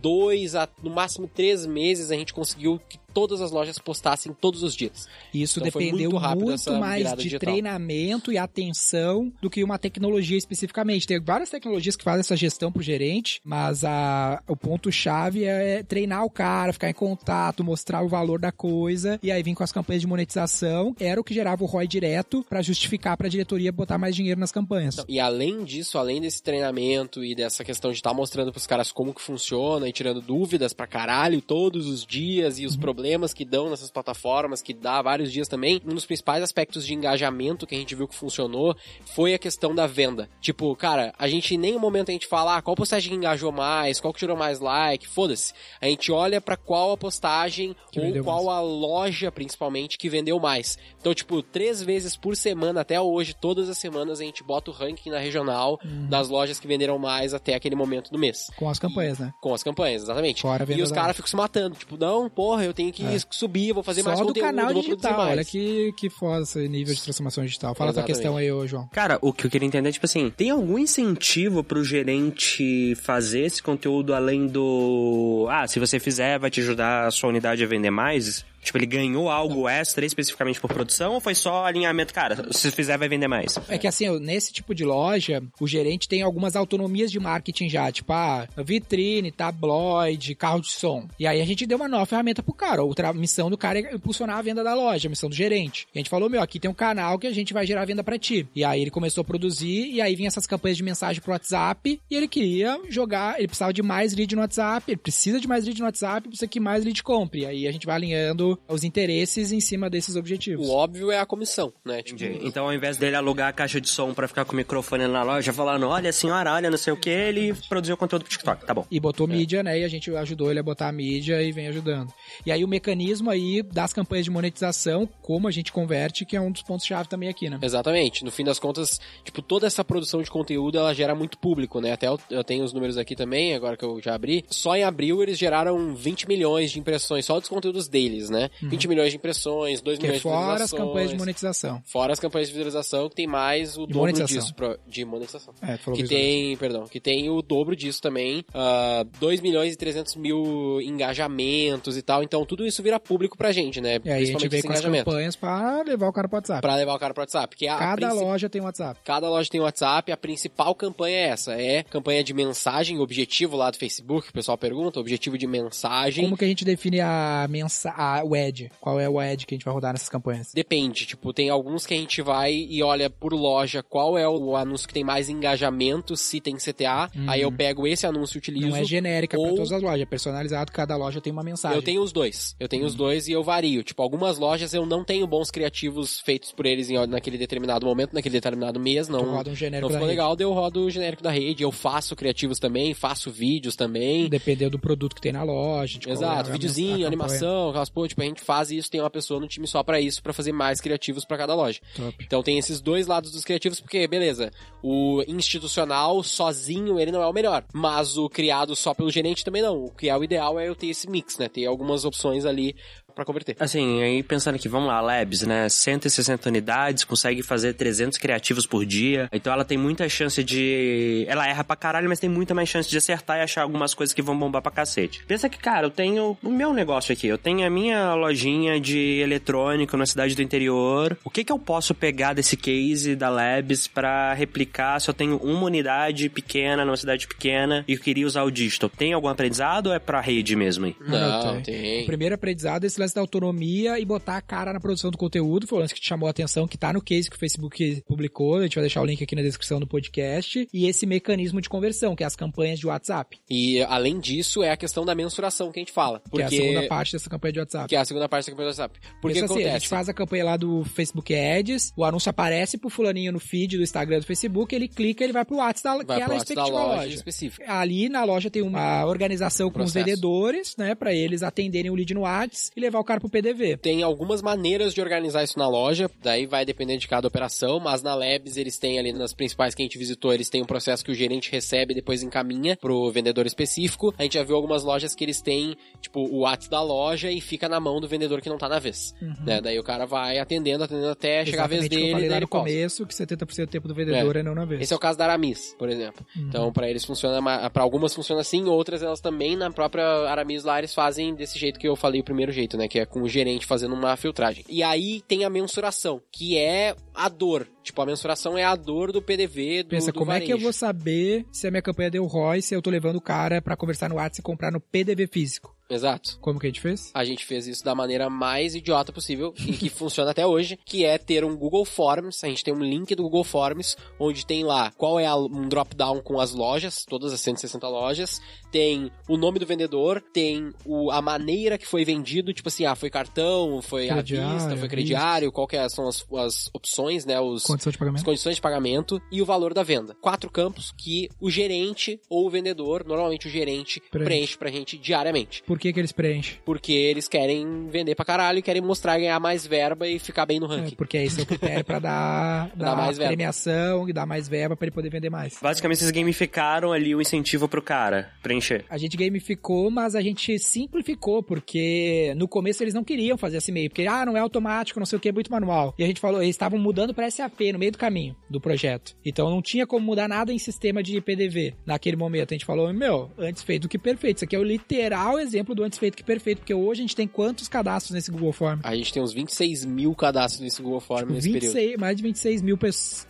dois 0.00 0.54
a 0.54 0.68
no 0.82 0.90
máximo 0.90 1.28
três 1.28 1.66
meses, 1.66 2.10
a 2.10 2.14
gente 2.14 2.32
conseguiu 2.32 2.80
que 2.88 2.98
todas 3.14 3.40
as 3.40 3.52
lojas 3.52 3.78
postassem 3.78 4.34
todos 4.38 4.62
os 4.64 4.74
dias. 4.74 5.08
Isso 5.32 5.60
Então, 5.60 5.70
dependeu 5.70 6.10
muito 6.10 6.44
muito 6.44 6.72
mais 6.72 7.10
de 7.12 7.22
digital. 7.22 7.52
treinamento 7.52 8.32
e 8.32 8.36
atenção 8.36 9.32
do 9.40 9.48
que 9.48 9.62
uma 9.62 9.78
tecnologia 9.78 10.36
especificamente. 10.36 11.06
Tem 11.06 11.20
várias 11.20 11.48
tecnologias 11.48 11.94
que 11.94 12.02
fazem 12.02 12.20
essa 12.20 12.36
gestão 12.36 12.72
pro 12.72 12.82
gerente, 12.82 13.40
mas 13.44 13.84
a, 13.84 14.42
o 14.48 14.56
ponto-chave 14.56 15.44
é 15.44 15.82
treinar 15.84 16.24
o 16.24 16.30
cara, 16.30 16.72
ficar 16.72 16.90
em 16.90 16.94
contato, 16.94 17.62
mostrar 17.62 18.02
o 18.02 18.08
valor 18.08 18.40
da 18.40 18.50
coisa 18.50 19.18
e 19.22 19.30
aí 19.30 19.42
vir 19.42 19.54
com 19.54 19.62
as 19.62 19.70
campanhas 19.70 20.00
de 20.00 20.08
monetização. 20.08 20.94
Era 20.98 21.20
o 21.20 21.24
que 21.24 21.32
gerava 21.32 21.62
o 21.62 21.66
ROI 21.66 21.86
direto 21.86 22.44
pra 22.48 22.62
justificar 22.62 23.16
pra 23.16 23.28
diretoria 23.28 23.70
botar 23.70 23.96
mais 23.96 24.16
dinheiro 24.16 24.40
nas 24.40 24.50
campanhas. 24.50 24.96
E 25.08 25.20
além 25.20 25.62
disso, 25.62 25.98
além 25.98 26.20
desse 26.20 26.42
treinamento 26.42 27.24
e 27.24 27.34
dessa 27.34 27.62
questão 27.62 27.92
de 27.92 27.98
estar 27.98 28.12
mostrando 28.12 28.50
pros 28.50 28.66
caras 28.66 28.90
como 28.90 29.14
que 29.14 29.20
funciona 29.20 29.88
e 29.88 29.92
tirando 29.92 30.20
dúvidas 30.20 30.72
pra 30.72 30.86
caralho 30.86 31.40
todos 31.40 31.86
os 31.86 32.04
dias 32.04 32.58
e 32.58 32.66
os 32.66 32.76
problemas 32.76 33.03
que 33.34 33.44
dão 33.44 33.70
nessas 33.70 33.90
plataformas, 33.90 34.62
que 34.62 34.72
dá 34.72 35.00
vários 35.02 35.30
dias 35.32 35.48
também, 35.48 35.80
um 35.84 35.94
dos 35.94 36.06
principais 36.06 36.42
aspectos 36.42 36.86
de 36.86 36.94
engajamento 36.94 37.66
que 37.66 37.74
a 37.74 37.78
gente 37.78 37.94
viu 37.94 38.08
que 38.08 38.14
funcionou 38.14 38.74
foi 39.14 39.34
a 39.34 39.38
questão 39.38 39.74
da 39.74 39.86
venda. 39.86 40.28
Tipo, 40.40 40.74
cara, 40.76 41.12
a 41.18 41.28
gente 41.28 41.54
em 41.54 41.58
nenhum 41.58 41.78
momento 41.78 42.08
a 42.08 42.12
gente 42.12 42.26
fala 42.26 42.56
ah, 42.56 42.62
qual 42.62 42.74
postagem 42.76 43.10
que 43.10 43.16
engajou 43.16 43.52
mais, 43.52 44.00
qual 44.00 44.12
que 44.12 44.18
tirou 44.18 44.36
mais 44.36 44.60
like, 44.60 45.06
foda-se. 45.08 45.52
A 45.80 45.86
gente 45.86 46.10
olha 46.10 46.40
pra 46.40 46.56
qual 46.56 46.92
a 46.92 46.96
postagem 46.96 47.76
Que 47.92 48.00
ou 48.00 48.24
qual 48.24 48.48
a 48.50 48.60
loja, 48.60 49.30
principalmente, 49.30 49.98
que 49.98 50.08
vendeu 50.08 50.38
mais. 50.40 50.78
Então, 51.00 51.14
tipo, 51.14 51.42
três 51.42 51.82
vezes 51.82 52.16
por 52.16 52.36
semana, 52.36 52.80
até 52.80 53.00
hoje, 53.00 53.34
todas 53.34 53.68
as 53.68 53.78
semanas, 53.78 54.20
a 54.20 54.24
gente 54.24 54.42
bota 54.42 54.70
o 54.70 54.74
ranking 54.74 55.10
na 55.10 55.18
regional 55.18 55.78
Uhum. 55.84 56.08
das 56.08 56.28
lojas 56.28 56.58
que 56.58 56.66
venderam 56.66 56.98
mais 56.98 57.34
até 57.34 57.54
aquele 57.54 57.74
momento 57.74 58.10
do 58.10 58.18
mês. 58.18 58.50
Com 58.56 58.68
as 58.68 58.78
campanhas, 58.78 59.18
né? 59.18 59.32
Com 59.40 59.52
as 59.52 59.62
campanhas, 59.62 60.02
exatamente. 60.02 60.42
Fora 60.42 60.64
e 60.72 60.82
os 60.82 60.92
caras 60.92 61.16
ficam 61.16 61.28
se 61.28 61.36
matando. 61.36 61.74
Tipo, 61.76 61.96
não, 61.96 62.28
porra, 62.28 62.64
eu 62.64 62.72
tenho 62.72 62.92
que 62.94 63.04
É. 63.04 63.18
subir, 63.30 63.72
vou 63.72 63.82
fazer 63.82 64.02
Só 64.02 64.08
mais 64.08 64.20
do 64.20 64.26
conteúdo, 64.26 64.44
canal 64.46 64.64
vou 64.66 64.74
produzir 64.74 64.90
digital. 64.96 65.18
mais. 65.18 65.30
Olha 65.32 65.44
que, 65.44 65.92
que 65.96 66.08
foda 66.08 66.42
esse 66.42 66.68
nível 66.68 66.94
de 66.94 67.02
transformação 67.02 67.44
digital. 67.44 67.74
Fala 67.74 67.90
a 67.90 67.92
tua 67.92 68.00
Exatamente. 68.00 68.16
questão 68.16 68.36
aí, 68.36 68.50
ô 68.50 68.66
João. 68.66 68.88
Cara, 68.92 69.18
o 69.20 69.32
que 69.32 69.46
eu 69.46 69.50
queria 69.50 69.66
entender 69.66 69.88
é, 69.88 69.92
tipo 69.92 70.06
assim, 70.06 70.32
tem 70.36 70.50
algum 70.50 70.78
incentivo 70.78 71.62
pro 71.62 71.84
gerente 71.84 72.94
fazer 73.02 73.40
esse 73.40 73.62
conteúdo 73.62 74.14
além 74.14 74.46
do... 74.46 75.46
Ah, 75.50 75.66
se 75.66 75.78
você 75.78 75.98
fizer, 75.98 76.38
vai 76.38 76.50
te 76.50 76.60
ajudar 76.60 77.06
a 77.06 77.10
sua 77.10 77.28
unidade 77.30 77.62
a 77.62 77.66
vender 77.66 77.90
mais? 77.90 78.44
Tipo, 78.64 78.78
ele 78.78 78.86
ganhou 78.86 79.30
algo 79.30 79.68
extra 79.68 80.04
especificamente 80.04 80.60
por 80.60 80.72
produção 80.72 81.14
ou 81.14 81.20
foi 81.20 81.34
só 81.34 81.64
alinhamento? 81.64 82.12
Cara, 82.12 82.52
se 82.52 82.70
fizer, 82.70 82.96
vai 82.98 83.08
vender 83.08 83.28
mais. 83.28 83.58
É 83.68 83.78
que 83.78 83.86
assim, 83.86 84.18
nesse 84.18 84.52
tipo 84.52 84.74
de 84.74 84.84
loja, 84.84 85.42
o 85.60 85.66
gerente 85.66 86.08
tem 86.08 86.22
algumas 86.22 86.56
autonomias 86.56 87.12
de 87.12 87.20
marketing 87.20 87.68
já, 87.68 87.92
tipo, 87.92 88.12
ah, 88.12 88.48
vitrine, 88.64 89.30
tabloide, 89.30 90.34
carro 90.34 90.60
de 90.60 90.70
som. 90.70 91.06
E 91.18 91.26
aí 91.26 91.40
a 91.40 91.44
gente 91.44 91.66
deu 91.66 91.76
uma 91.76 91.88
nova 91.88 92.06
ferramenta 92.06 92.42
pro 92.42 92.54
cara. 92.54 92.82
Outra 92.82 93.12
missão 93.12 93.50
do 93.50 93.58
cara 93.58 93.78
é 93.78 93.94
impulsionar 93.94 94.38
a 94.38 94.42
venda 94.42 94.64
da 94.64 94.74
loja, 94.74 95.08
a 95.08 95.10
missão 95.10 95.28
do 95.28 95.34
gerente. 95.34 95.86
E 95.94 95.98
a 95.98 96.00
gente 96.00 96.10
falou, 96.10 96.30
meu, 96.30 96.42
aqui 96.42 96.58
tem 96.58 96.70
um 96.70 96.74
canal 96.74 97.18
que 97.18 97.26
a 97.26 97.32
gente 97.32 97.52
vai 97.52 97.66
gerar 97.66 97.84
venda 97.84 98.02
pra 98.02 98.18
ti. 98.18 98.48
E 98.54 98.64
aí 98.64 98.80
ele 98.80 98.90
começou 98.90 99.22
a 99.22 99.24
produzir, 99.24 99.90
e 99.90 100.00
aí 100.00 100.16
vinha 100.16 100.28
essas 100.28 100.46
campanhas 100.46 100.76
de 100.76 100.82
mensagem 100.82 101.20
pro 101.20 101.32
WhatsApp, 101.32 102.00
e 102.10 102.16
ele 102.16 102.28
queria 102.28 102.80
jogar, 102.88 103.38
ele 103.38 103.48
precisava 103.48 103.72
de 103.72 103.82
mais 103.82 104.14
lead 104.14 104.34
no 104.34 104.42
WhatsApp, 104.42 104.90
ele 104.90 104.96
precisa 104.96 105.38
de 105.38 105.46
mais 105.46 105.64
lead 105.64 105.78
no 105.78 105.86
WhatsApp, 105.86 106.28
precisa 106.28 106.46
que 106.46 106.60
mais 106.60 106.84
lead 106.84 107.02
compre. 107.02 107.40
E 107.40 107.46
aí 107.46 107.68
a 107.68 107.72
gente 107.72 107.86
vai 107.86 107.96
alinhando 107.96 108.53
os 108.68 108.84
interesses 108.84 109.52
em 109.52 109.60
cima 109.60 109.88
desses 109.88 110.16
objetivos. 110.16 110.68
O 110.68 110.72
óbvio 110.72 111.10
é 111.10 111.18
a 111.18 111.26
comissão, 111.26 111.72
né? 111.84 112.02
Tipo, 112.02 112.24
Então, 112.46 112.66
ao 112.66 112.74
invés 112.74 112.96
dele 112.96 113.16
alugar 113.16 113.48
a 113.48 113.52
caixa 113.52 113.80
de 113.80 113.88
som 113.88 114.12
pra 114.14 114.28
ficar 114.28 114.44
com 114.44 114.52
o 114.52 114.56
microfone 114.56 115.06
na 115.06 115.22
loja 115.22 115.52
falando, 115.52 115.86
olha 115.88 116.12
senhora, 116.12 116.52
olha 116.52 116.70
não 116.70 116.78
sei 116.78 116.92
o 116.92 116.96
que, 116.96 117.10
ele 117.10 117.54
produziu 117.68 117.96
conteúdo 117.96 118.22
pro 118.22 118.30
TikTok, 118.30 118.64
tá 118.66 118.74
bom. 118.74 118.86
E 118.90 119.00
botou 119.00 119.26
mídia, 119.26 119.62
né? 119.62 119.78
E 119.78 119.84
a 119.84 119.88
gente 119.88 120.14
ajudou 120.14 120.50
ele 120.50 120.60
a 120.60 120.62
botar 120.62 120.88
a 120.88 120.92
mídia 120.92 121.42
e 121.42 121.52
vem 121.52 121.68
ajudando. 121.68 122.12
E 122.44 122.52
aí 122.52 122.64
o 122.64 122.68
mecanismo 122.68 123.30
aí 123.30 123.62
das 123.62 123.92
campanhas 123.92 124.24
de 124.24 124.30
monetização, 124.30 125.08
como 125.22 125.48
a 125.48 125.50
gente 125.50 125.72
converte, 125.72 126.24
que 126.24 126.36
é 126.36 126.40
um 126.40 126.50
dos 126.50 126.62
pontos-chave 126.62 127.08
também 127.08 127.28
aqui, 127.28 127.48
né? 127.48 127.58
Exatamente. 127.62 128.24
No 128.24 128.30
fim 128.30 128.44
das 128.44 128.58
contas, 128.58 129.00
tipo, 129.24 129.42
toda 129.42 129.66
essa 129.66 129.84
produção 129.84 130.22
de 130.22 130.30
conteúdo, 130.30 130.78
ela 130.78 130.94
gera 130.94 131.14
muito 131.14 131.38
público, 131.38 131.80
né? 131.80 131.92
Até 131.92 132.08
eu, 132.08 132.18
eu 132.30 132.44
tenho 132.44 132.64
os 132.64 132.72
números 132.72 132.96
aqui 132.96 133.14
também, 133.16 133.54
agora 133.54 133.76
que 133.76 133.84
eu 133.84 134.00
já 134.00 134.14
abri. 134.14 134.44
Só 134.48 134.76
em 134.76 134.84
abril 134.84 135.22
eles 135.22 135.38
geraram 135.38 135.94
20 135.94 136.28
milhões 136.28 136.70
de 136.72 136.78
impressões, 136.78 137.24
só 137.24 137.38
dos 137.38 137.48
conteúdos 137.48 137.88
deles, 137.88 138.30
né? 138.30 138.43
20 138.62 138.88
milhões 138.88 139.10
de 139.10 139.16
impressões, 139.16 139.80
2 139.80 139.94
Uhum. 139.94 140.00
Que 140.00 140.06
é 140.06 140.08
milhões 140.08 140.16
de 140.18 140.22
fora 140.22 140.36
as 140.36 140.46
visualizações. 140.70 140.82
campanhas 140.88 141.10
de 141.10 141.16
monetização. 141.16 141.82
Fora 141.84 142.12
as 142.12 142.20
campanhas 142.20 142.48
de 142.48 142.54
visualização, 142.54 143.08
que 143.08 143.14
tem 143.16 143.26
mais 143.26 143.76
o 143.76 143.86
De 143.86 143.92
dobro 143.92 144.12
disso. 144.12 144.54
de 144.86 145.04
monetização. 145.04 145.54
É, 145.62 145.76
falou 145.76 145.98
Que 145.98 146.06
tem, 146.06 146.56
perdão, 146.56 146.86
que 146.86 147.00
tem 147.00 147.30
o 147.30 147.40
dobro 147.42 147.76
disso 147.76 148.00
também. 148.00 148.40
Uh, 148.50 149.04
2 149.20 149.40
milhões 149.40 149.74
e 149.74 149.76
300 149.76 150.16
mil 150.16 150.80
engajamentos 151.14 151.96
e 151.96 152.02
tal. 152.02 152.22
Então 152.22 152.44
tudo 152.44 152.66
isso 152.66 152.82
vira 152.82 152.98
público 152.98 153.36
pra 153.36 153.52
gente, 153.52 153.80
né? 153.80 153.98
E 154.04 154.10
aí 154.10 154.22
a 154.22 154.26
gente 154.26 154.46
esse 154.46 154.66
com 154.66 154.72
as 154.72 154.80
campanhas 154.80 155.36
pra 155.36 155.82
levar 155.82 156.08
o 156.08 156.12
cara 156.12 156.28
pro 156.28 156.36
WhatsApp. 156.36 156.60
Pra 156.60 156.74
levar 156.76 156.94
o 156.94 156.98
cara 156.98 157.14
pro 157.14 157.22
WhatsApp. 157.22 157.56
Que 157.56 157.66
é 157.66 157.76
Cada 157.76 158.12
loja 158.12 158.48
tem 158.48 158.60
um 158.60 158.64
WhatsApp. 158.64 159.00
Cada 159.04 159.28
loja 159.28 159.48
tem 159.50 159.60
WhatsApp, 159.60 160.10
a 160.12 160.16
principal 160.16 160.74
campanha 160.74 161.16
é 161.16 161.28
essa, 161.28 161.52
é 161.60 161.82
campanha 161.84 162.22
de 162.24 162.32
mensagem, 162.34 162.98
objetivo 162.98 163.56
lá 163.56 163.70
do 163.70 163.76
Facebook, 163.76 164.28
o 164.28 164.32
pessoal 164.32 164.56
pergunta, 164.58 164.98
objetivo 165.00 165.36
de 165.38 165.46
mensagem. 165.46 166.24
Como 166.24 166.36
que 166.36 166.44
a 166.44 166.48
gente 166.48 166.64
define 166.64 167.00
a 167.00 167.46
mensa 167.48 167.90
a, 167.90 168.22
o 168.24 168.33
Qual 168.80 168.98
é 169.00 169.08
o 169.08 169.18
ad 169.18 169.46
que 169.46 169.54
a 169.54 169.56
gente 169.56 169.64
vai 169.64 169.74
rodar 169.74 169.92
nessas 169.92 170.08
campanhas? 170.08 170.52
Depende, 170.54 171.06
tipo, 171.06 171.32
tem 171.32 171.48
alguns 171.50 171.86
que 171.86 171.94
a 171.94 171.96
gente 171.96 172.20
vai 172.22 172.52
e 172.54 172.82
olha 172.82 173.08
por 173.10 173.32
loja 173.32 173.82
qual 173.82 174.16
é 174.18 174.28
o 174.28 174.56
anúncio 174.56 174.86
que 174.88 174.94
tem 174.94 175.04
mais 175.04 175.28
engajamento, 175.28 176.16
se 176.16 176.40
tem 176.40 176.56
CTA, 176.56 177.10
aí 177.26 177.40
eu 177.42 177.52
pego 177.52 177.86
esse 177.86 178.06
anúncio 178.06 178.36
e 178.36 178.38
utilizo. 178.38 178.66
Uhum. 178.66 178.72
Não 178.72 178.76
é 178.78 178.84
genérica 178.84 179.38
ou- 179.38 179.46
pra 179.46 179.54
todas 179.56 179.72
as 179.72 179.82
lojas, 179.82 180.00
é 180.00 180.06
personalizado, 180.06 180.72
cada 180.72 180.96
loja 180.96 181.20
tem 181.20 181.32
uma 181.32 181.42
mensagem. 181.42 181.76
Eu 181.76 181.82
tenho 181.82 182.02
os 182.02 182.12
dois. 182.12 182.54
Eu 182.58 182.68
tenho 182.68 182.82
Uhum. 182.82 182.88
os 182.88 182.94
dois 182.94 183.28
e 183.28 183.32
eu 183.32 183.42
vario. 183.42 183.82
Tipo, 183.82 184.02
algumas 184.02 184.38
lojas 184.38 184.74
eu 184.74 184.84
não 184.86 185.04
tenho 185.04 185.26
bons 185.26 185.50
criativos 185.50 186.20
feitos 186.20 186.52
por 186.52 186.66
eles 186.66 186.90
em, 186.90 187.06
naquele 187.06 187.38
determinado 187.38 187.86
momento, 187.86 188.12
naquele 188.14 188.32
determinado 188.34 188.78
mês, 188.80 189.08
não. 189.08 189.20
Tu 189.20 189.30
roda 189.30 189.50
um 189.50 189.54
genérico 189.54 189.88
não 189.88 189.94
ficou 189.94 190.08
legal, 190.08 190.36
eu 190.38 190.52
rodo 190.52 190.80
o 190.84 190.90
genérico 190.90 191.22
da 191.22 191.30
rede. 191.30 191.62
Eu 191.62 191.72
faço 191.72 192.14
criativos 192.16 192.58
também, 192.58 192.94
faço 192.94 193.30
vídeos 193.30 193.76
também. 193.76 194.28
Dependendo 194.28 194.72
do 194.72 194.78
produto 194.78 195.14
que 195.14 195.20
tem 195.20 195.32
na 195.32 195.42
loja. 195.42 195.98
é 196.06 196.10
Exato, 196.10 196.50
videozinho, 196.50 197.06
animação, 197.06 197.68
aquelas 197.70 197.88
pô, 197.90 198.06
tipo, 198.08 198.22
a 198.24 198.28
gente 198.28 198.42
faz 198.42 198.70
isso, 198.70 198.90
tem 198.90 199.00
uma 199.00 199.10
pessoa 199.10 199.40
no 199.40 199.48
time 199.48 199.66
só 199.66 199.82
pra 199.82 200.00
isso, 200.00 200.22
pra 200.22 200.32
fazer 200.32 200.52
mais 200.52 200.80
criativos 200.80 201.24
pra 201.24 201.36
cada 201.36 201.54
loja. 201.54 201.80
Top. 201.96 202.24
Então 202.24 202.42
tem 202.42 202.58
esses 202.58 202.80
dois 202.80 203.06
lados 203.06 203.32
dos 203.32 203.44
criativos, 203.44 203.80
porque, 203.80 204.06
beleza, 204.06 204.52
o 204.82 205.22
institucional 205.26 206.22
sozinho 206.22 206.98
ele 206.98 207.12
não 207.12 207.22
é 207.22 207.26
o 207.26 207.32
melhor, 207.32 207.64
mas 207.72 208.16
o 208.16 208.28
criado 208.28 208.74
só 208.74 208.94
pelo 208.94 209.10
gerente 209.10 209.44
também 209.44 209.62
não. 209.62 209.84
O 209.84 209.90
que 209.90 210.08
é 210.08 210.16
o 210.16 210.24
ideal 210.24 210.58
é 210.58 210.68
eu 210.68 210.74
ter 210.74 210.88
esse 210.88 211.08
mix, 211.08 211.38
né? 211.38 211.48
Ter 211.48 211.66
algumas 211.66 212.04
opções 212.04 212.44
ali 212.44 212.74
pra 213.14 213.24
converter. 213.24 213.56
Assim, 213.60 214.02
aí 214.02 214.22
pensando 214.22 214.56
aqui, 214.56 214.68
vamos 214.68 214.88
lá, 214.88 215.00
Labs, 215.00 215.42
né? 215.42 215.68
160 215.68 216.48
unidades, 216.48 217.04
consegue 217.04 217.42
fazer 217.42 217.74
300 217.74 218.18
criativos 218.18 218.66
por 218.66 218.84
dia. 218.84 219.28
Então 219.32 219.52
ela 219.52 219.64
tem 219.64 219.78
muita 219.78 220.08
chance 220.08 220.42
de. 220.42 221.24
Ela 221.28 221.46
erra 221.48 221.64
pra 221.64 221.76
caralho, 221.76 222.08
mas 222.08 222.18
tem 222.20 222.28
muita 222.30 222.54
mais 222.54 222.68
chance 222.68 222.88
de 222.88 222.96
acertar 222.96 223.38
e 223.38 223.42
achar 223.42 223.62
algumas 223.62 223.94
coisas 223.94 224.12
que 224.14 224.22
vão 224.22 224.38
bombar 224.38 224.62
pra 224.62 224.70
cacete. 224.72 225.24
Pensa 225.26 225.48
que, 225.48 225.58
cara, 225.58 225.86
eu 225.86 225.90
tenho 225.90 226.36
o 226.42 226.50
meu 226.50 226.72
negócio 226.72 227.12
aqui. 227.12 227.26
Eu 227.26 227.38
tenho 227.38 227.66
a 227.66 227.70
minha 227.70 228.14
lojinha 228.14 228.80
de 228.80 229.20
eletrônico 229.20 229.96
na 229.96 230.06
cidade 230.06 230.34
do 230.34 230.42
interior. 230.42 231.16
O 231.24 231.30
que 231.30 231.44
que 231.44 231.52
eu 231.52 231.58
posso 231.58 231.94
pegar 231.94 232.32
desse 232.34 232.56
case 232.56 233.14
da 233.16 233.28
Labs 233.28 233.86
pra 233.86 234.32
replicar 234.34 235.00
se 235.00 235.08
eu 235.08 235.14
tenho 235.14 235.36
uma 235.38 235.64
unidade 235.66 236.28
pequena 236.28 236.84
numa 236.84 236.96
cidade 236.96 237.26
pequena 237.26 237.84
e 237.86 237.92
eu 237.94 238.00
queria 238.00 238.26
usar 238.26 238.42
o 238.42 238.50
digital? 238.50 238.88
Tem 238.90 239.12
algum 239.12 239.28
aprendizado 239.28 239.88
ou 239.88 239.94
é 239.94 239.98
pra 239.98 240.20
rede 240.20 240.54
mesmo 240.56 240.86
aí? 240.86 240.96
Não, 241.00 241.58
O 241.58 241.62
tem. 241.62 242.06
primeiro 242.06 242.34
aprendizado 242.34 242.84
é 242.84 242.86
esse 242.86 242.98
lance 243.04 243.14
da 243.14 243.20
autonomia 243.20 243.98
e 243.98 244.04
botar 244.04 244.36
a 244.36 244.40
cara 244.40 244.72
na 244.72 244.80
produção 244.80 245.10
do 245.10 245.18
conteúdo. 245.18 245.66
Foi 245.66 245.78
o 245.78 245.80
lance 245.80 245.94
que 245.94 246.00
te 246.00 246.08
chamou 246.08 246.26
a 246.26 246.30
atenção, 246.30 246.66
que 246.66 246.76
tá 246.76 246.92
no 246.92 247.02
case 247.02 247.30
que 247.30 247.36
o 247.36 247.38
Facebook 247.38 248.02
publicou. 248.06 248.56
A 248.56 248.62
gente 248.62 248.74
vai 248.74 248.82
deixar 248.82 249.02
o 249.02 249.04
link 249.04 249.22
aqui 249.22 249.36
na 249.36 249.42
descrição 249.42 249.78
do 249.78 249.86
podcast. 249.86 250.66
E 250.72 250.86
esse 250.86 251.06
mecanismo 251.06 251.60
de 251.60 251.68
conversão, 251.68 252.16
que 252.16 252.22
é 252.24 252.26
as 252.26 252.34
campanhas 252.34 252.78
de 252.78 252.86
WhatsApp. 252.86 253.38
E 253.48 253.82
além 253.82 254.18
disso, 254.18 254.62
é 254.62 254.70
a 254.70 254.76
questão 254.76 255.04
da 255.04 255.14
mensuração 255.14 255.70
que 255.70 255.78
a 255.78 255.82
gente 255.82 255.92
fala. 255.92 256.20
Que 256.20 256.30
Porque... 256.30 256.42
é 256.42 256.46
a 256.46 256.50
segunda 256.50 256.88
parte 256.88 257.12
dessa 257.12 257.30
campanha 257.30 257.52
de 257.52 257.58
WhatsApp. 257.60 257.88
Que 257.88 257.96
é 257.96 257.98
a 257.98 258.04
segunda 258.04 258.28
parte 258.28 258.46
da 258.46 258.50
campanha 258.52 258.66
do 258.66 258.70
WhatsApp. 258.70 259.00
Porque 259.20 259.40
Pensa 259.40 259.44
assim, 259.44 259.54
a 259.54 259.56
acontece. 259.66 259.80
gente 259.80 259.88
faz 259.88 260.08
a 260.08 260.14
campanha 260.14 260.44
lá 260.44 260.56
do 260.56 260.84
Facebook 260.84 261.34
Ads, 261.34 261.92
o 261.96 262.04
anúncio 262.04 262.30
aparece 262.30 262.78
pro 262.78 262.88
fulaninho 262.88 263.32
no 263.32 263.40
feed 263.40 263.76
do 263.76 263.82
Instagram 263.82 264.20
do 264.20 264.26
Facebook, 264.26 264.74
ele 264.74 264.88
clica, 264.88 265.22
ele 265.24 265.32
vai 265.32 265.44
pro 265.44 265.56
WhatsApp 265.56 266.04
da, 266.04 266.18
da 266.18 266.26
respectiva 266.26 266.68
loja, 266.68 266.96
loja. 267.02 267.14
específica. 267.14 267.72
Ali 267.72 268.08
na 268.08 268.24
loja 268.24 268.50
tem 268.50 268.62
uma 268.62 269.04
organização 269.04 269.70
com 269.70 269.80
os 269.80 269.92
Processo. 269.92 270.04
vendedores, 270.04 270.74
né, 270.76 270.94
Pra 270.94 271.12
eles 271.12 271.42
atenderem 271.42 271.90
o 271.90 271.94
lead 271.94 272.14
no 272.14 272.20
WhatsApp 272.22 272.72
e 272.76 272.80
levar 272.80 272.93
o 273.00 273.04
cara 273.04 273.20
pro 273.20 273.28
PDV. 273.28 273.76
Tem 273.76 274.02
algumas 274.02 274.42
maneiras 274.42 274.92
de 274.92 275.00
organizar 275.00 275.44
isso 275.44 275.58
na 275.58 275.68
loja, 275.68 276.10
daí 276.22 276.46
vai 276.46 276.64
depender 276.64 276.96
de 276.96 277.06
cada 277.06 277.28
operação, 277.28 277.78
mas 277.78 278.02
na 278.02 278.14
Labs 278.14 278.56
eles 278.56 278.78
têm 278.78 278.98
ali 278.98 279.12
nas 279.12 279.32
principais 279.32 279.74
que 279.74 279.82
a 279.82 279.84
gente 279.84 279.98
visitou, 279.98 280.32
eles 280.32 280.48
têm 280.48 280.62
um 280.62 280.66
processo 280.66 281.04
que 281.04 281.10
o 281.10 281.14
gerente 281.14 281.52
recebe 281.52 281.92
e 281.92 281.94
depois 281.94 282.22
encaminha 282.22 282.76
pro 282.76 283.10
vendedor 283.10 283.46
específico. 283.46 284.14
A 284.18 284.22
gente 284.22 284.34
já 284.34 284.42
viu 284.42 284.56
algumas 284.56 284.82
lojas 284.82 285.14
que 285.14 285.24
eles 285.24 285.40
têm, 285.40 285.76
tipo, 286.00 286.20
o 286.20 286.40
WhatsApp 286.40 286.70
da 286.70 286.82
loja 286.82 287.30
e 287.30 287.40
fica 287.40 287.68
na 287.68 287.78
mão 287.78 288.00
do 288.00 288.08
vendedor 288.08 288.40
que 288.40 288.48
não 288.48 288.58
tá 288.58 288.68
na 288.68 288.78
vez. 288.78 289.14
Né? 289.44 289.60
Daí 289.60 289.78
o 289.78 289.82
cara 289.82 290.06
vai 290.06 290.38
atendendo, 290.38 290.84
atendendo 290.84 291.10
até 291.10 291.44
chegar 291.44 291.64
a 291.64 291.66
vez 291.66 291.84
Uhum. 291.84 291.84
Exatamente 291.84 291.88
que 291.88 291.94
eu 291.94 292.00
dele 292.00 292.12
falei 292.12 292.28
lá 292.28 292.40
no 292.40 292.48
começo, 292.48 293.06
que 293.06 293.14
70% 293.14 293.66
do 293.66 293.66
tempo 293.66 293.88
do 293.88 293.94
vendedor 293.94 294.36
é, 294.36 294.42
não 294.42 294.54
na 294.54 294.64
vez. 294.64 294.80
Esse 294.80 294.92
é 294.92 294.96
o 294.96 294.98
caso 294.98 295.18
da 295.18 295.24
Aramis, 295.24 295.74
por 295.78 295.88
exemplo. 295.88 296.24
Uhum. 296.36 296.46
Então, 296.48 296.72
pra 296.72 296.88
eles 296.88 297.04
funciona, 297.04 297.70
pra 297.70 297.82
algumas 297.82 298.14
funciona 298.14 298.40
assim, 298.40 298.64
outras 298.64 299.02
elas 299.02 299.20
também 299.20 299.56
na 299.56 299.70
própria 299.70 300.04
Aramis 300.28 300.64
lá 300.64 300.78
eles 300.78 300.94
fazem 300.94 301.34
desse 301.34 301.58
jeito 301.58 301.78
que 301.78 301.88
eu 301.88 301.96
falei 301.96 302.20
o 302.20 302.24
primeiro 302.24 302.52
jeito, 302.52 302.76
né, 302.76 302.83
que 302.88 302.98
é 302.98 303.06
com 303.06 303.22
o 303.22 303.28
gerente 303.28 303.66
fazendo 303.66 303.94
uma 303.94 304.16
filtragem. 304.16 304.64
E 304.68 304.82
aí 304.82 305.20
tem 305.26 305.44
a 305.44 305.50
mensuração, 305.50 306.20
que 306.32 306.56
é 306.58 306.94
a 307.14 307.28
dor. 307.28 307.68
Tipo, 307.82 308.00
a 308.02 308.06
mensuração 308.06 308.56
é 308.56 308.64
a 308.64 308.74
dor 308.74 309.12
do 309.12 309.20
PDV 309.20 309.82
do 309.82 309.90
Pensa, 309.90 310.10
do 310.12 310.18
como 310.18 310.32
é 310.32 310.38
que 310.40 310.46
eu 310.46 310.56
varejo. 310.56 310.62
vou 310.64 310.72
saber 310.72 311.44
se 311.52 311.66
a 311.66 311.70
minha 311.70 311.82
campanha 311.82 312.10
deu 312.10 312.24
ROI 312.26 312.62
se 312.62 312.74
eu 312.74 312.80
tô 312.82 312.88
levando 312.90 313.16
o 313.16 313.20
cara 313.20 313.60
pra 313.60 313.76
conversar 313.76 314.08
no 314.08 314.14
WhatsApp 314.16 314.40
e 314.40 314.42
comprar 314.42 314.70
no 314.72 314.80
PDV 314.80 315.26
físico? 315.26 315.74
Exato. 315.90 316.38
Como 316.40 316.58
que 316.58 316.66
a 316.66 316.70
gente 316.70 316.80
fez? 316.80 317.10
A 317.12 317.26
gente 317.26 317.44
fez 317.44 317.66
isso 317.66 317.84
da 317.84 317.94
maneira 317.94 318.30
mais 318.30 318.74
idiota 318.74 319.12
possível 319.12 319.52
e 319.58 319.74
que 319.74 319.90
funciona 319.90 320.30
até 320.30 320.46
hoje, 320.46 320.78
que 320.82 321.04
é 321.04 321.18
ter 321.18 321.44
um 321.44 321.54
Google 321.54 321.84
Forms. 321.84 322.42
A 322.42 322.48
gente 322.48 322.64
tem 322.64 322.72
um 322.72 322.82
link 322.82 323.14
do 323.14 323.22
Google 323.24 323.44
Forms, 323.44 323.94
onde 324.18 324.46
tem 324.46 324.64
lá 324.64 324.90
qual 324.96 325.20
é 325.20 325.26
a- 325.26 325.36
um 325.36 325.68
drop-down 325.68 326.22
com 326.22 326.40
as 326.40 326.54
lojas, 326.54 327.04
todas 327.06 327.34
as 327.34 327.40
160 327.42 327.86
lojas. 327.86 328.40
Tem 328.74 329.08
o 329.28 329.36
nome 329.36 329.60
do 329.60 329.66
vendedor, 329.66 330.20
tem 330.32 330.72
o, 330.84 331.08
a 331.12 331.22
maneira 331.22 331.78
que 331.78 331.86
foi 331.86 332.04
vendido, 332.04 332.52
tipo 332.52 332.68
assim, 332.68 332.84
ah, 332.84 332.96
foi 332.96 333.08
cartão, 333.08 333.80
foi 333.80 334.10
à 334.10 334.16
vista, 334.20 334.76
foi 334.76 334.88
crediário, 334.88 335.52
qual 335.52 335.64
que 335.68 335.76
é- 335.76 335.88
são 335.88 336.08
as, 336.08 336.26
as 336.36 336.68
opções, 336.74 337.24
né, 337.24 337.38
os, 337.38 337.62
Condição 337.62 337.92
de 337.92 337.94
as 337.94 337.98
pagamento? 338.00 338.24
condições 338.24 338.56
de 338.56 338.60
pagamento 338.60 339.22
e 339.30 339.40
o 339.40 339.44
valor 339.46 339.72
da 339.72 339.84
venda. 339.84 340.16
Quatro 340.20 340.50
campos 340.50 340.92
que 340.98 341.28
o 341.40 341.48
gerente 341.52 342.18
ou 342.28 342.48
o 342.48 342.50
vendedor, 342.50 343.04
normalmente 343.06 343.46
o 343.46 343.50
gerente, 343.50 344.02
Preenche. 344.10 344.24
preenche 344.28 344.58
pra 344.58 344.70
gente 344.72 344.98
diariamente 344.98 345.62
Por 345.64 345.78
que 345.78 345.92
que 345.92 346.00
eles 346.00 346.10
preenchem? 346.10 346.58
porque 346.64 346.92
eles 346.92 347.28
querem 347.28 347.86
vender 347.88 348.16
pra 348.16 348.24
caralho 348.24 348.58
e 348.58 348.62
querem 348.62 348.82
mostrar 348.82 349.16
ganhar 349.18 349.38
mais 349.38 349.64
verba 349.64 350.08
e 350.08 350.18
ficar 350.18 350.46
bem 350.46 350.58
no 350.58 350.66
É, 350.72 350.78
ranking. 350.78 350.96
porque 350.96 351.16
esse 351.18 351.38
é 351.38 351.42
o 351.44 351.46
critério 351.46 351.84
pra 351.84 352.00
dar, 352.00 352.70
Dá 352.74 352.86
dar 352.86 352.96
mais 352.96 353.16
verba. 353.18 353.28
premiação 353.32 354.08
e 354.08 354.12
dar 354.12 354.26
mais 354.26 354.48
verba 354.48 354.76
pra 354.76 354.86
ele 354.86 354.94
poder 354.94 355.10
vender 355.10 355.30
mais. 355.30 355.58
Basicamente, 355.62 355.98
vocês 355.98 356.10
gamificaram 356.10 356.90
ali 356.92 357.14
o 357.14 357.20
incentivo 357.22 357.68
pro 357.68 357.80
cara 357.80 358.32
preencher. 358.42 358.63
A 358.88 358.98
gente 358.98 359.16
gamificou, 359.16 359.90
mas 359.90 360.14
a 360.14 360.20
gente 360.20 360.58
simplificou, 360.58 361.42
porque 361.42 362.32
no 362.36 362.48
começo 362.48 362.82
eles 362.82 362.94
não 362.94 363.04
queriam 363.04 363.36
fazer 363.36 363.58
esse 363.58 363.72
meio, 363.72 363.90
porque, 363.90 364.06
ah, 364.06 364.24
não 364.24 364.36
é 364.36 364.40
automático, 364.40 364.98
não 364.98 365.06
sei 365.06 365.16
o 365.16 365.20
que, 365.20 365.28
é 365.28 365.32
muito 365.32 365.50
manual. 365.50 365.94
E 365.98 366.04
a 366.04 366.06
gente 366.06 366.20
falou, 366.20 366.42
eles 366.42 366.54
estavam 366.54 366.78
mudando 366.78 367.14
pra 367.14 367.30
SAP 367.30 367.60
no 367.72 367.78
meio 367.78 367.92
do 367.92 367.98
caminho 367.98 368.36
do 368.48 368.60
projeto. 368.60 369.16
Então 369.24 369.50
não 369.50 369.62
tinha 369.62 369.86
como 369.86 370.04
mudar 370.04 370.28
nada 370.28 370.52
em 370.52 370.58
sistema 370.58 371.02
de 371.02 371.20
PDV 371.20 371.74
naquele 371.84 372.16
momento. 372.16 372.52
A 372.52 372.54
gente 372.54 372.64
falou, 372.64 372.92
meu, 372.92 373.30
antes 373.38 373.62
feito 373.62 373.82
do 373.82 373.88
que 373.88 373.98
perfeito. 373.98 374.36
Isso 374.38 374.44
aqui 374.44 374.56
é 374.56 374.58
o 374.58 374.62
literal 374.62 375.38
exemplo 375.38 375.74
do 375.74 375.82
antes 375.82 375.98
feito 375.98 376.16
que 376.16 376.24
perfeito, 376.24 376.58
porque 376.58 376.74
hoje 376.74 377.00
a 377.00 377.04
gente 377.04 377.16
tem 377.16 377.26
quantos 377.26 377.68
cadastros 377.68 378.14
nesse 378.14 378.30
Google 378.30 378.52
Form? 378.52 378.80
A 378.82 378.94
gente 378.94 379.12
tem 379.12 379.22
uns 379.22 379.32
26 379.32 379.84
mil 379.84 380.14
cadastros 380.14 380.60
nesse 380.60 380.80
Google 380.82 381.00
Form 381.00 381.30
nesse 381.30 381.50
período. 381.50 381.74
26, 381.74 381.96
mais 381.98 382.16
de 382.16 382.22
26 382.22 382.62
mil 382.62 382.78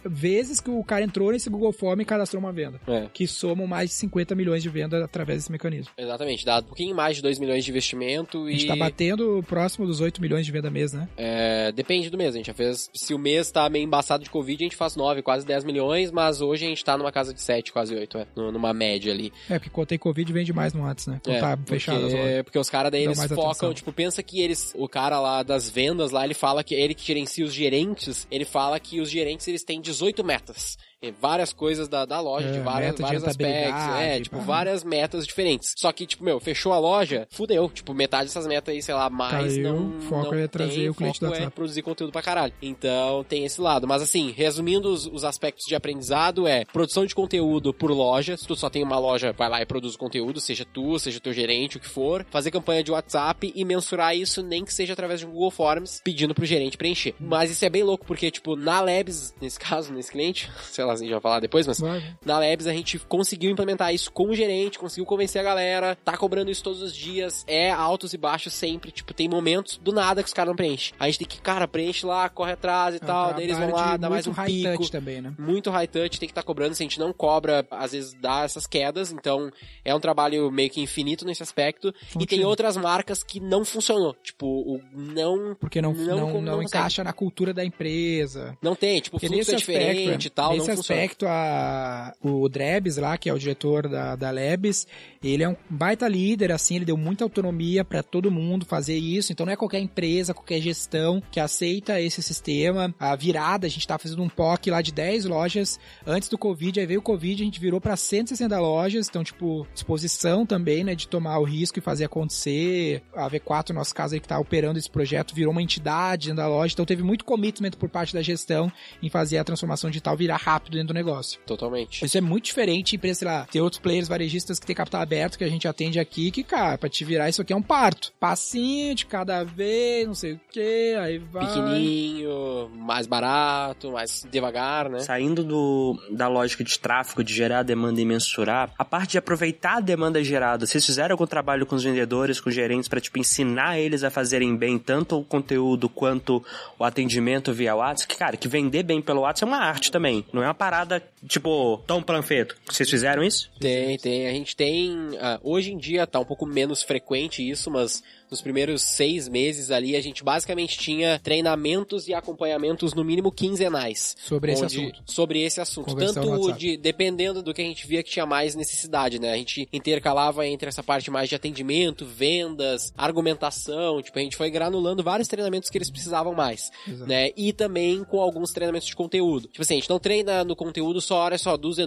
vezes 0.04 0.60
que 0.60 0.70
o 0.70 0.82
cara 0.84 1.04
entrou 1.04 1.32
nesse 1.32 1.48
Google 1.48 1.72
Form 1.72 2.00
e 2.00 2.04
cadastrou 2.04 2.40
uma 2.42 2.52
venda. 2.52 2.80
É, 2.86 3.08
Que 3.12 3.26
somam 3.26 3.66
mais 3.66 3.90
de 3.90 3.96
50 3.96 4.34
milhões 4.34 4.62
de 4.62 4.68
vendas 4.68 5.02
através 5.02 5.23
desse 5.24 5.50
mecanismo. 5.52 5.92
exatamente. 5.96 6.44
Dá 6.44 6.58
um 6.58 6.62
pouquinho 6.62 6.94
mais 6.94 7.16
de 7.16 7.22
2 7.22 7.38
milhões 7.38 7.64
de 7.64 7.70
investimento 7.70 8.44
A 8.44 8.50
e 8.50 8.52
gente 8.52 8.66
tá 8.66 8.76
batendo 8.76 9.42
próximo 9.46 9.86
dos 9.86 10.00
8 10.00 10.20
milhões 10.20 10.44
de 10.46 10.52
venda 10.52 10.70
mês, 10.70 10.92
né? 10.92 11.08
é, 11.16 11.72
depende 11.72 12.10
do 12.10 12.18
mês. 12.18 12.34
A 12.34 12.38
gente 12.38 12.46
já 12.46 12.54
fez. 12.54 12.90
Se 12.94 13.14
o 13.14 13.18
mês 13.18 13.50
tá 13.50 13.68
meio 13.68 13.84
embaçado 13.84 14.24
de 14.24 14.30
Covid, 14.30 14.62
a 14.62 14.66
gente 14.66 14.76
faz 14.76 14.96
9, 14.96 15.22
quase 15.22 15.46
10 15.46 15.64
milhões, 15.64 16.10
mas 16.10 16.40
hoje 16.40 16.64
a 16.64 16.68
gente 16.68 16.84
tá 16.84 16.96
numa 16.98 17.12
casa 17.12 17.32
de 17.32 17.40
7, 17.40 17.72
quase 17.72 17.94
8, 17.94 18.18
é, 18.18 18.26
nu- 18.36 18.52
numa 18.52 18.72
média 18.72 19.12
ali. 19.12 19.32
É, 19.48 19.58
porque 19.58 19.70
quando 19.70 19.88
tem 19.88 19.98
Covid 19.98 20.32
vende 20.32 20.52
mais 20.52 20.72
no 20.72 20.84
antes, 20.84 21.06
né? 21.06 21.20
Quando 21.24 21.36
É, 21.36 21.40
tá 21.40 21.56
porque, 21.56 21.72
fechado 21.72 22.06
as 22.06 22.12
lojas. 22.12 22.42
porque 22.42 22.58
os 22.58 22.70
caras 22.70 22.90
daí 22.92 23.04
Dão 23.04 23.12
eles 23.12 23.22
focam, 23.28 23.44
atenção. 23.50 23.74
tipo, 23.74 23.92
pensa 23.92 24.22
que 24.22 24.40
eles, 24.40 24.72
o 24.76 24.88
cara 24.88 25.20
lá 25.20 25.42
das 25.42 25.68
vendas 25.68 26.10
lá, 26.10 26.24
ele 26.24 26.34
fala 26.34 26.62
que 26.64 26.74
ele 26.74 26.94
que 26.94 27.04
gerencia 27.06 27.44
os 27.44 27.52
gerentes, 27.52 28.26
ele 28.30 28.44
fala 28.44 28.78
que 28.80 29.00
os 29.00 29.10
gerentes 29.10 29.46
eles 29.48 29.62
têm 29.64 29.80
18 29.80 30.22
metas. 30.24 30.76
E 31.04 31.14
várias 31.20 31.52
coisas 31.52 31.88
da, 31.88 32.04
da 32.04 32.20
loja, 32.20 32.48
É, 32.48 32.52
de 32.52 32.60
várias, 32.60 32.86
meta 32.90 32.96
de 32.96 33.02
vários 33.02 33.24
aspectos. 33.24 33.84
É, 33.98 34.20
tipo, 34.20 34.36
pá. 34.38 34.42
várias 34.42 34.84
metas 34.84 35.26
diferentes. 35.26 35.72
Só 35.76 35.92
que, 35.92 36.06
tipo, 36.06 36.24
meu, 36.24 36.40
fechou 36.40 36.72
a 36.72 36.78
loja, 36.78 37.26
fudeu. 37.30 37.68
Tipo, 37.68 37.92
metade 37.94 38.24
dessas 38.24 38.46
metas 38.46 38.74
aí, 38.74 38.82
sei 38.82 38.94
lá, 38.94 39.08
mais 39.10 39.54
Caiu, 39.54 39.72
não. 39.72 40.00
foco 40.02 40.32
não 40.34 40.38
é 40.38 40.46
trazer 40.48 40.72
tem, 40.72 40.88
o 40.88 40.94
cliente 40.94 41.18
foco 41.20 41.26
é 41.26 41.36
WhatsApp. 41.36 41.54
produzir 41.54 41.82
conteúdo 41.82 42.12
pra 42.12 42.22
caralho. 42.22 42.52
Então, 42.62 43.24
tem 43.24 43.44
esse 43.44 43.60
lado. 43.60 43.86
Mas 43.86 44.02
assim, 44.02 44.32
resumindo 44.36 44.92
os, 44.92 45.06
os 45.06 45.24
aspectos 45.24 45.64
de 45.66 45.74
aprendizado, 45.74 46.46
é 46.46 46.64
produção 46.64 47.04
de 47.06 47.14
conteúdo 47.14 47.72
por 47.72 47.90
loja. 47.90 48.36
Se 48.36 48.46
tu 48.46 48.56
só 48.56 48.70
tem 48.70 48.82
uma 48.82 48.98
loja, 48.98 49.32
vai 49.32 49.48
lá 49.48 49.60
e 49.60 49.66
produz 49.66 49.94
o 49.94 49.98
conteúdo, 49.98 50.40
seja 50.40 50.64
tu, 50.64 50.98
seja 50.98 51.20
teu 51.20 51.32
gerente, 51.32 51.76
o 51.76 51.80
que 51.80 51.88
for. 51.88 52.24
Fazer 52.30 52.50
campanha 52.50 52.82
de 52.82 52.90
WhatsApp 52.90 53.52
e 53.54 53.64
mensurar 53.64 54.16
isso, 54.16 54.42
nem 54.42 54.64
que 54.64 54.72
seja 54.72 54.92
através 54.92 55.20
de 55.20 55.26
um 55.26 55.30
Google 55.30 55.50
Forms, 55.50 56.00
pedindo 56.04 56.34
pro 56.34 56.44
gerente 56.44 56.76
preencher. 56.76 57.14
Mas 57.20 57.50
isso 57.50 57.64
é 57.64 57.70
bem 57.70 57.82
louco, 57.82 58.04
porque, 58.06 58.30
tipo, 58.30 58.56
na 58.56 58.80
Labs, 58.80 59.34
nesse 59.40 59.58
caso, 59.60 59.92
nesse 59.92 60.10
cliente, 60.10 60.50
sei 60.70 60.84
lá, 60.84 60.93
a 61.00 61.04
gente 61.04 61.12
vai 61.12 61.20
falar 61.20 61.40
depois, 61.40 61.66
mas 61.66 61.78
Vai, 61.80 62.02
na 62.24 62.38
Labs 62.38 62.66
a 62.66 62.72
gente 62.72 62.98
conseguiu 62.98 63.50
implementar 63.50 63.92
isso 63.94 64.10
com 64.12 64.28
o 64.30 64.34
gerente, 64.34 64.78
conseguiu 64.78 65.04
convencer 65.06 65.40
a 65.40 65.44
galera, 65.44 65.96
tá 66.04 66.16
cobrando 66.16 66.50
isso 66.50 66.62
todos 66.62 66.82
os 66.82 66.94
dias, 66.94 67.44
é 67.46 67.70
altos 67.70 68.12
e 68.12 68.18
baixos 68.18 68.52
sempre, 68.54 68.90
tipo, 68.90 69.12
tem 69.14 69.28
momentos 69.28 69.78
do 69.82 69.92
nada 69.92 70.22
que 70.22 70.28
os 70.28 70.32
caras 70.34 70.48
não 70.48 70.56
preenchem. 70.56 70.94
A 70.98 71.06
gente 71.06 71.18
tem 71.18 71.28
que, 71.28 71.40
cara, 71.40 71.66
preenche 71.68 72.06
lá, 72.06 72.28
corre 72.28 72.52
atrás 72.52 72.94
e 72.94 72.98
É 72.98 73.00
tal, 73.00 73.34
daí 73.34 73.44
eles 73.44 73.58
vão 73.58 73.70
lá, 73.70 73.96
dá 73.96 74.08
mais 74.10 74.26
um 74.26 74.32
high 74.32 74.46
pico. 74.46 74.76
touch 74.78 74.90
também, 74.92 75.20
né? 75.20 75.32
Muito 75.38 75.70
high 75.70 75.86
touch, 75.86 76.18
tem 76.18 76.28
que 76.28 76.32
estar 76.32 76.42
cobrando, 76.42 76.74
se 76.74 76.82
a 76.82 76.84
gente 76.84 76.98
não 76.98 77.12
cobra, 77.12 77.66
às 77.70 77.92
vezes 77.92 78.14
dá 78.14 78.42
essas 78.42 78.66
quedas, 78.66 79.12
então 79.12 79.50
é 79.84 79.94
um 79.94 80.00
trabalho 80.00 80.50
meio 80.50 80.70
que 80.70 80.80
infinito 80.80 81.24
nesse 81.24 81.42
aspecto. 81.42 81.92
E 82.18 82.26
tem 82.26 82.44
outras 82.44 82.76
marcas 82.76 83.22
que 83.22 83.40
não 83.40 83.64
funcionou, 83.64 84.14
tipo, 84.22 84.46
o 84.46 84.80
não 84.92 85.54
Porque 85.58 85.80
não, 85.82 85.92
Não 85.92 86.16
não, 86.16 86.32
não, 86.34 86.40
não 86.42 86.62
encaixa 86.62 87.02
na 87.04 87.12
cultura 87.12 87.52
da 87.52 87.64
empresa. 87.64 88.56
não 88.62 88.74
tem, 88.74 89.00
tipo, 89.00 89.16
o 89.16 89.20
Porque 89.20 89.32
fluxo 89.34 89.52
é 89.52 89.54
aspecto, 89.56 89.80
diferente 89.80 90.26
e 90.26 90.30
tal, 90.30 90.50
não 90.56 90.60
aspecto 90.60 90.82
respeito 90.92 91.26
a 91.26 92.14
o 92.22 92.48
Drebs 92.48 92.96
lá, 92.96 93.16
que 93.16 93.28
é 93.28 93.32
o 93.32 93.38
diretor 93.38 93.88
da, 93.88 94.16
da 94.16 94.30
Labs, 94.30 94.86
ele 95.22 95.42
é 95.42 95.48
um 95.48 95.56
baita 95.68 96.06
líder, 96.08 96.52
assim, 96.52 96.76
ele 96.76 96.84
deu 96.84 96.96
muita 96.96 97.24
autonomia 97.24 97.84
para 97.84 98.02
todo 98.02 98.30
mundo 98.30 98.66
fazer 98.66 98.96
isso, 98.96 99.32
então 99.32 99.46
não 99.46 99.52
é 99.52 99.56
qualquer 99.56 99.80
empresa, 99.80 100.34
qualquer 100.34 100.60
gestão 100.60 101.22
que 101.30 101.40
aceita 101.40 102.00
esse 102.00 102.22
sistema. 102.22 102.94
A 102.98 103.16
virada, 103.16 103.66
a 103.66 103.70
gente 103.70 103.86
tá 103.86 103.98
fazendo 103.98 104.22
um 104.22 104.28
POC 104.28 104.70
lá 104.70 104.82
de 104.82 104.92
10 104.92 105.24
lojas. 105.26 105.78
Antes 106.06 106.28
do 106.28 106.38
Covid, 106.38 106.80
aí 106.80 106.86
veio 106.86 107.00
o 107.00 107.02
Covid, 107.02 107.42
a 107.42 107.44
gente 107.44 107.60
virou 107.60 107.80
para 107.80 107.96
160 107.96 108.58
lojas, 108.60 109.08
então, 109.08 109.24
tipo, 109.24 109.66
disposição 109.72 110.44
também, 110.44 110.84
né, 110.84 110.94
de 110.94 111.08
tomar 111.08 111.38
o 111.38 111.44
risco 111.44 111.78
e 111.78 111.82
fazer 111.82 112.04
acontecer. 112.04 113.02
A 113.14 113.28
V4, 113.28 113.70
no 113.70 113.76
nosso 113.76 113.94
caso 113.94 114.14
aí 114.14 114.20
que 114.20 114.28
tá 114.28 114.38
operando 114.38 114.78
esse 114.78 114.90
projeto, 114.90 115.34
virou 115.34 115.52
uma 115.52 115.62
entidade 115.62 116.28
dentro 116.28 116.42
da 116.42 116.48
loja, 116.48 116.74
então 116.74 116.84
teve 116.84 117.02
muito 117.02 117.24
commitment 117.24 117.72
por 117.72 117.88
parte 117.88 118.14
da 118.14 118.22
gestão 118.22 118.70
em 119.02 119.08
fazer 119.08 119.38
a 119.38 119.44
transformação 119.44 119.90
digital 119.90 120.16
virar 120.16 120.36
rápido 120.36 120.73
dentro 120.74 120.88
do 120.88 120.94
negócio. 120.94 121.40
Totalmente. 121.46 122.04
Isso 122.04 122.18
é 122.18 122.20
muito 122.20 122.44
diferente 122.44 122.96
em 122.96 123.14
sei 123.14 123.28
lá, 123.28 123.46
ter 123.50 123.60
outros 123.60 123.80
players 123.80 124.08
varejistas 124.08 124.58
que 124.58 124.66
tem 124.66 124.74
capital 124.74 125.02
aberto 125.02 125.38
que 125.38 125.44
a 125.44 125.48
gente 125.48 125.68
atende 125.68 125.98
aqui, 125.98 126.30
que, 126.30 126.42
cara, 126.42 126.76
pra 126.78 126.88
te 126.88 127.04
virar 127.04 127.28
isso 127.28 127.42
aqui 127.42 127.52
é 127.52 127.56
um 127.56 127.62
parto. 127.62 128.12
Passinho 128.18 128.94
de 128.94 129.06
cada 129.06 129.44
vez, 129.44 130.06
não 130.06 130.14
sei 130.14 130.32
o 130.34 130.40
que, 130.50 130.94
aí 130.98 131.18
vai. 131.18 131.46
Pequenininho, 131.46 132.70
mais 132.76 133.06
barato, 133.06 133.92
mais 133.92 134.26
devagar, 134.30 134.88
né? 134.88 135.00
Saindo 135.00 135.44
do, 135.44 136.00
da 136.10 136.28
lógica 136.28 136.64
de 136.64 136.78
tráfego, 136.78 137.22
de 137.22 137.34
gerar 137.34 137.62
demanda 137.62 138.00
e 138.00 138.04
mensurar, 138.04 138.72
a 138.78 138.84
parte 138.84 139.12
de 139.12 139.18
aproveitar 139.18 139.76
a 139.76 139.80
demanda 139.80 140.22
gerada, 140.22 140.66
vocês 140.66 140.84
fizeram 140.84 141.14
algum 141.14 141.26
trabalho 141.26 141.66
com 141.66 141.76
os 141.76 141.84
vendedores, 141.84 142.40
com 142.40 142.48
os 142.48 142.54
gerentes, 142.54 142.88
pra, 142.88 143.00
tipo, 143.00 143.18
ensinar 143.18 143.78
eles 143.78 144.02
a 144.02 144.10
fazerem 144.10 144.56
bem 144.56 144.78
tanto 144.78 145.18
o 145.18 145.24
conteúdo 145.24 145.88
quanto 145.88 146.44
o 146.78 146.84
atendimento 146.84 147.52
via 147.52 147.74
WhatsApp? 147.74 148.08
Que, 148.08 148.18
cara, 148.18 148.36
que 148.36 148.48
vender 148.48 148.82
bem 148.82 149.00
pelo 149.00 149.20
WhatsApp 149.20 149.52
é 149.52 149.56
uma 149.56 149.64
arte 149.64 149.90
também. 149.90 150.24
Não 150.32 150.42
é 150.42 150.46
uma 150.46 150.53
parada, 150.54 151.02
tipo, 151.26 151.82
tão 151.86 152.02
planfeto. 152.02 152.56
Vocês 152.66 152.88
fizeram 152.88 153.22
isso? 153.22 153.50
Tem, 153.58 153.98
tem. 153.98 154.26
A 154.26 154.32
gente 154.32 154.54
tem. 154.56 154.92
Uh, 154.92 155.40
hoje 155.42 155.72
em 155.72 155.78
dia 155.78 156.06
tá 156.06 156.20
um 156.20 156.24
pouco 156.24 156.46
menos 156.46 156.82
frequente 156.82 157.48
isso, 157.48 157.70
mas 157.70 158.02
nos 158.30 158.40
primeiros 158.40 158.82
seis 158.82 159.28
meses 159.28 159.70
ali, 159.70 159.94
a 159.96 160.00
gente 160.00 160.24
basicamente 160.24 160.76
tinha 160.78 161.20
treinamentos 161.20 162.08
e 162.08 162.14
acompanhamentos 162.14 162.94
no 162.94 163.04
mínimo 163.04 163.30
quinzenais. 163.30 164.16
Sobre 164.18 164.52
esse 164.52 164.64
assunto. 164.64 165.02
Sobre 165.06 165.42
esse 165.42 165.60
assunto. 165.60 165.94
Tanto 165.94 166.52
de, 166.52 166.76
dependendo 166.76 167.42
do 167.42 167.54
que 167.54 167.62
a 167.62 167.64
gente 167.64 167.86
via 167.86 168.02
que 168.02 168.10
tinha 168.10 168.26
mais 168.26 168.54
necessidade, 168.54 169.20
né? 169.20 169.32
A 169.32 169.36
gente 169.36 169.68
intercalava 169.72 170.46
entre 170.46 170.68
essa 170.68 170.82
parte 170.82 171.10
mais 171.10 171.28
de 171.28 171.34
atendimento, 171.34 172.04
vendas, 172.04 172.92
argumentação, 172.96 174.02
tipo, 174.02 174.18
a 174.18 174.22
gente 174.22 174.36
foi 174.36 174.50
granulando 174.50 175.02
vários 175.02 175.28
treinamentos 175.28 175.70
que 175.70 175.78
eles 175.78 175.90
precisavam 175.90 176.34
mais, 176.34 176.70
Exato. 176.86 177.08
né? 177.08 177.30
E 177.36 177.52
também 177.52 178.04
com 178.04 178.20
alguns 178.20 178.50
treinamentos 178.52 178.88
de 178.88 178.96
conteúdo. 178.96 179.48
Tipo 179.48 179.62
assim, 179.62 179.74
a 179.74 179.76
gente 179.78 179.90
não 179.90 179.98
treina 179.98 180.43
no 180.44 180.56
conteúdo 180.56 181.00
só, 181.00 181.24
olha 181.24 181.38
só, 181.38 181.56
dos 181.56 181.78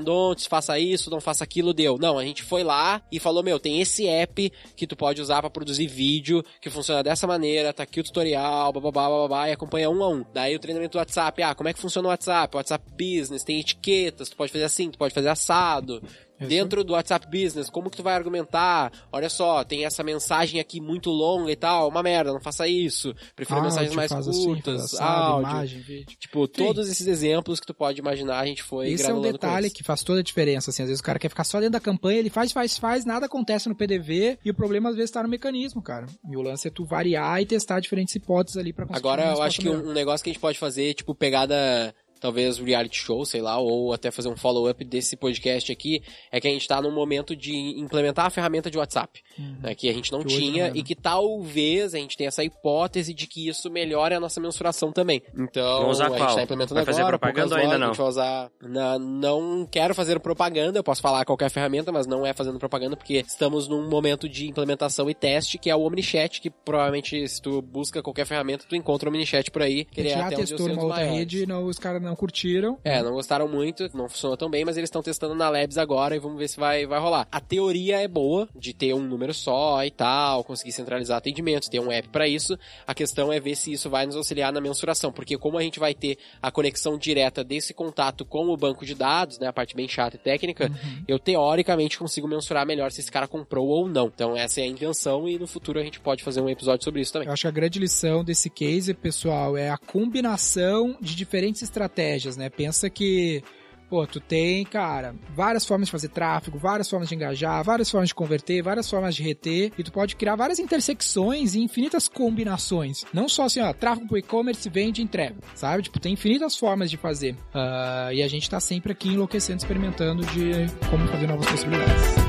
faça 0.47 0.77
isso, 0.77 1.09
não 1.09 1.21
faça 1.21 1.43
aquilo, 1.43 1.73
deu. 1.73 1.97
Não, 1.97 2.19
a 2.19 2.23
gente 2.23 2.43
foi 2.43 2.63
lá 2.63 3.01
e 3.11 3.19
falou, 3.19 3.43
meu, 3.43 3.59
tem 3.59 3.81
esse 3.81 4.07
app 4.07 4.51
que 4.75 4.87
tu 4.87 4.95
pode 4.95 5.21
usar 5.21 5.41
para 5.41 5.49
produzir 5.49 5.87
vídeo, 5.87 6.17
vídeo 6.17 6.43
que 6.61 6.69
funciona 6.69 7.03
dessa 7.03 7.27
maneira, 7.27 7.73
tá 7.73 7.83
aqui 7.83 7.99
o 7.99 8.03
tutorial, 8.03 8.71
bababá, 8.73 9.09
bababá, 9.09 9.49
e 9.49 9.51
acompanha 9.51 9.89
um 9.89 10.03
a 10.03 10.09
um. 10.09 10.25
Daí 10.33 10.55
o 10.55 10.59
treinamento 10.59 10.93
do 10.93 10.97
WhatsApp, 10.99 11.41
ah, 11.43 11.55
como 11.55 11.69
é 11.69 11.73
que 11.73 11.79
funciona 11.79 12.07
o 12.07 12.11
WhatsApp? 12.11 12.55
O 12.55 12.57
WhatsApp 12.57 12.83
Business, 12.91 13.43
tem 13.43 13.59
etiquetas, 13.59 14.29
tu 14.29 14.35
pode 14.35 14.51
fazer 14.51 14.65
assim, 14.65 14.89
tu 14.89 14.97
pode 14.97 15.13
fazer 15.13 15.29
assado. 15.29 16.01
Dentro 16.39 16.83
do 16.83 16.93
WhatsApp 16.93 17.25
Business, 17.27 17.69
como 17.69 17.89
que 17.89 17.97
tu 17.97 18.03
vai 18.03 18.15
argumentar? 18.15 18.91
Olha 19.11 19.29
só, 19.29 19.63
tem 19.63 19.85
essa 19.85 20.03
mensagem 20.03 20.59
aqui 20.59 20.79
muito 20.79 21.09
longa 21.09 21.51
e 21.51 21.55
tal, 21.55 21.89
uma 21.89 22.03
merda, 22.03 22.31
não 22.31 22.39
faça 22.39 22.67
isso. 22.67 23.15
Prefiro 23.35 23.59
áudio, 23.59 23.71
mensagens 23.71 23.95
mais 23.95 24.11
assim, 24.11 24.45
curtas, 24.45 24.93
assim, 24.93 25.03
áudio. 25.03 25.49
Imagem, 25.49 25.81
vídeo. 25.81 26.17
Tipo, 26.19 26.47
todos 26.47 26.89
esses 26.89 27.07
exemplos 27.07 27.59
que 27.59 27.65
tu 27.65 27.73
pode 27.73 27.99
imaginar, 27.99 28.39
a 28.39 28.45
gente 28.45 28.63
foi 28.63 28.89
Esse 28.91 29.09
é 29.09 29.13
um 29.13 29.21
detalhe 29.21 29.69
que 29.69 29.83
faz 29.83 30.03
toda 30.03 30.19
a 30.19 30.23
diferença, 30.23 30.69
assim, 30.69 30.83
às 30.83 30.89
vezes 30.89 31.01
o 31.01 31.03
cara 31.03 31.19
quer 31.19 31.29
ficar 31.29 31.43
só 31.43 31.59
dentro 31.59 31.73
da 31.73 31.79
campanha, 31.79 32.19
ele 32.19 32.29
faz, 32.29 32.51
faz, 32.51 32.77
faz, 32.77 33.05
nada 33.05 33.25
acontece 33.25 33.67
no 33.67 33.75
PDV 33.75 34.39
e 34.43 34.51
o 34.51 34.53
problema 34.53 34.89
às 34.89 34.95
vezes 34.95 35.11
tá 35.11 35.23
no 35.23 35.29
mecanismo, 35.29 35.81
cara. 35.81 36.05
E 36.29 36.35
o 36.35 36.41
lance 36.41 36.67
é 36.67 36.71
tu 36.71 36.85
variar 36.85 37.41
e 37.41 37.45
testar 37.45 37.79
diferentes 37.79 38.15
hipóteses 38.15 38.57
ali 38.57 38.73
para 38.73 38.85
conseguir 38.85 39.07
Agora, 39.07 39.31
eu 39.31 39.41
acho 39.41 39.59
que 39.59 39.69
um, 39.69 39.89
um 39.89 39.93
negócio 39.93 40.23
que 40.23 40.29
a 40.29 40.33
gente 40.33 40.41
pode 40.41 40.59
fazer, 40.59 40.93
tipo, 40.93 41.15
pegada 41.15 41.93
talvez 42.19 42.57
reality 42.57 42.97
show, 42.97 43.25
sei 43.25 43.41
lá, 43.41 43.57
ou 43.57 43.93
até 43.93 44.11
fazer 44.11 44.29
um 44.29 44.35
follow-up 44.35 44.83
desse 44.83 45.15
podcast 45.15 45.71
aqui, 45.71 46.01
é 46.31 46.39
que 46.39 46.47
a 46.47 46.51
gente 46.51 46.61
está 46.61 46.81
num 46.81 46.91
momento 46.91 47.35
de 47.35 47.55
implementar 47.79 48.25
a 48.25 48.29
ferramenta 48.29 48.69
de 48.69 48.77
WhatsApp, 48.77 49.21
uhum. 49.37 49.57
né, 49.61 49.75
que 49.75 49.89
a 49.89 49.93
gente 49.93 50.11
não 50.11 50.21
que 50.21 50.27
tinha 50.27 50.71
e 50.73 50.83
que 50.83 50.95
talvez 50.95 51.93
a 51.93 51.97
gente 51.97 52.17
tenha 52.17 52.27
essa 52.27 52.43
hipótese 52.43 53.13
de 53.13 53.27
que 53.27 53.47
isso 53.47 53.69
melhore 53.69 54.13
a 54.13 54.19
nossa 54.19 54.39
mensuração 54.39 54.91
também. 54.91 55.21
Então, 55.35 55.81
Vamos 55.81 55.97
usar 55.97 56.07
a 56.07 56.17
gente 56.17 56.29
está 56.29 56.43
implementando 56.43 56.75
vai 56.75 56.85
fazer 56.85 57.01
agora, 57.01 57.19
propaganda 57.19 57.55
ainda 57.55 57.77
não. 57.77 57.87
A 57.87 57.89
gente 57.89 57.97
vai 57.97 58.07
usar, 58.07 58.51
na, 58.61 58.99
não 58.99 59.67
quero 59.69 59.93
fazer 59.93 60.19
propaganda, 60.19 60.79
eu 60.79 60.83
posso 60.83 61.01
falar 61.01 61.25
qualquer 61.25 61.49
ferramenta, 61.49 61.91
mas 61.91 62.07
não 62.07 62.25
é 62.25 62.33
fazendo 62.33 62.59
propaganda 62.59 62.95
porque 62.95 63.15
estamos 63.15 63.67
num 63.67 63.87
momento 63.87 64.27
de 64.27 64.47
implementação 64.47 65.09
e 65.09 65.13
teste 65.13 65.57
que 65.57 65.69
é 65.69 65.75
o 65.75 65.81
Omnichat, 65.81 66.41
que 66.41 66.49
provavelmente 66.49 67.27
se 67.27 67.41
tu 67.41 67.61
busca 67.61 68.01
qualquer 68.01 68.25
ferramenta, 68.25 68.65
tu 68.67 68.75
encontra 68.75 69.09
o 69.09 69.11
Omnichat 69.11 69.51
por 69.51 69.61
aí, 69.61 69.85
que 69.85 70.01
ele 70.01 70.09
é 70.09 70.15
até 70.19 70.35
testou 70.35 70.67
numa 70.67 70.83
outra 70.83 71.03
rede, 71.03 71.45
não, 71.45 71.65
os 71.65 71.77
caras 71.77 72.01
não 72.07 72.15
curtiram. 72.15 72.77
É, 72.83 73.03
não 73.03 73.11
gostaram 73.11 73.47
muito, 73.47 73.87
não 73.93 74.09
funcionou 74.09 74.37
tão 74.37 74.49
bem, 74.49 74.65
mas 74.65 74.77
eles 74.77 74.87
estão 74.87 75.01
testando 75.01 75.35
na 75.35 75.49
Labs 75.49 75.77
agora 75.77 76.15
e 76.15 76.19
vamos 76.19 76.37
ver 76.37 76.47
se 76.47 76.59
vai, 76.59 76.85
vai 76.85 76.99
rolar. 76.99 77.27
A 77.31 77.39
teoria 77.39 78.01
é 78.01 78.07
boa, 78.07 78.47
de 78.55 78.73
ter 78.73 78.93
um 78.93 79.01
número 79.01 79.33
só 79.33 79.83
e 79.83 79.91
tal, 79.91 80.43
conseguir 80.43 80.71
centralizar 80.71 81.17
atendimentos, 81.17 81.69
ter 81.69 81.79
um 81.79 81.91
app 81.91 82.07
para 82.09 82.27
isso. 82.27 82.57
A 82.85 82.93
questão 82.93 83.31
é 83.31 83.39
ver 83.39 83.55
se 83.55 83.71
isso 83.71 83.89
vai 83.89 84.05
nos 84.05 84.15
auxiliar 84.15 84.51
na 84.51 84.61
mensuração, 84.61 85.11
porque 85.11 85.37
como 85.37 85.57
a 85.57 85.61
gente 85.61 85.79
vai 85.79 85.93
ter 85.93 86.17
a 86.41 86.49
conexão 86.51 86.97
direta 86.97 87.43
desse 87.43 87.73
contato 87.73 88.25
com 88.25 88.47
o 88.47 88.57
banco 88.57 88.85
de 88.85 88.95
dados, 88.95 89.39
né, 89.39 89.47
a 89.47 89.53
parte 89.53 89.75
bem 89.75 89.87
chata 89.87 90.15
e 90.15 90.19
técnica, 90.19 90.71
uhum. 90.71 91.03
eu 91.07 91.19
teoricamente 91.19 91.97
consigo 91.97 92.27
mensurar 92.27 92.65
melhor 92.65 92.91
se 92.91 93.01
esse 93.01 93.11
cara 93.11 93.27
comprou 93.27 93.67
ou 93.67 93.87
não. 93.87 94.07
Então 94.07 94.35
essa 94.35 94.61
é 94.61 94.63
a 94.63 94.67
intenção 94.67 95.27
e 95.27 95.37
no 95.37 95.47
futuro 95.47 95.79
a 95.79 95.83
gente 95.83 95.99
pode 95.99 96.23
fazer 96.23 96.41
um 96.41 96.49
episódio 96.49 96.83
sobre 96.83 97.01
isso 97.01 97.11
também. 97.11 97.27
Eu 97.27 97.33
acho 97.33 97.41
que 97.41 97.47
a 97.47 97.51
grande 97.51 97.79
lição 97.79 98.23
desse 98.23 98.49
case, 98.49 98.93
pessoal, 98.93 99.57
é 99.57 99.69
a 99.69 99.77
combinação 99.77 100.95
de 101.01 101.15
diferentes 101.15 101.61
estratégias, 101.97 102.37
né? 102.37 102.49
Pensa 102.49 102.89
que 102.89 103.43
Pô, 103.89 104.05
tu 104.05 104.19
tem, 104.19 104.65
cara, 104.65 105.15
várias 105.33 105.65
formas 105.65 105.87
de 105.87 105.93
fazer 105.93 106.09
tráfego, 106.09 106.57
várias 106.57 106.89
formas 106.89 107.07
de 107.07 107.15
engajar, 107.15 107.63
várias 107.63 107.89
formas 107.89 108.09
de 108.09 108.15
converter, 108.15 108.61
várias 108.61 108.89
formas 108.89 109.15
de 109.15 109.23
reter, 109.23 109.71
e 109.77 109.81
tu 109.81 109.93
pode 109.93 110.17
criar 110.17 110.35
várias 110.35 110.59
intersecções 110.59 111.55
e 111.55 111.61
infinitas 111.61 112.09
combinações. 112.09 113.05
Não 113.13 113.29
só 113.29 113.45
assim, 113.45 113.61
ó, 113.61 113.71
tráfego 113.71 114.09
pro 114.09 114.17
e-commerce, 114.17 114.69
vende 114.69 114.99
e 114.99 115.05
entrega, 115.05 115.37
sabe? 115.55 115.83
Tipo, 115.83 116.01
tem 116.01 116.11
infinitas 116.11 116.57
formas 116.57 116.91
de 116.91 116.97
fazer. 116.97 117.33
Uh, 117.55 118.11
e 118.11 118.21
a 118.21 118.27
gente 118.27 118.49
tá 118.49 118.59
sempre 118.59 118.91
aqui 118.91 119.07
enlouquecendo, 119.07 119.59
experimentando 119.59 120.25
de 120.25 120.65
como 120.89 121.07
fazer 121.07 121.25
novas 121.25 121.49
possibilidades. 121.49 122.26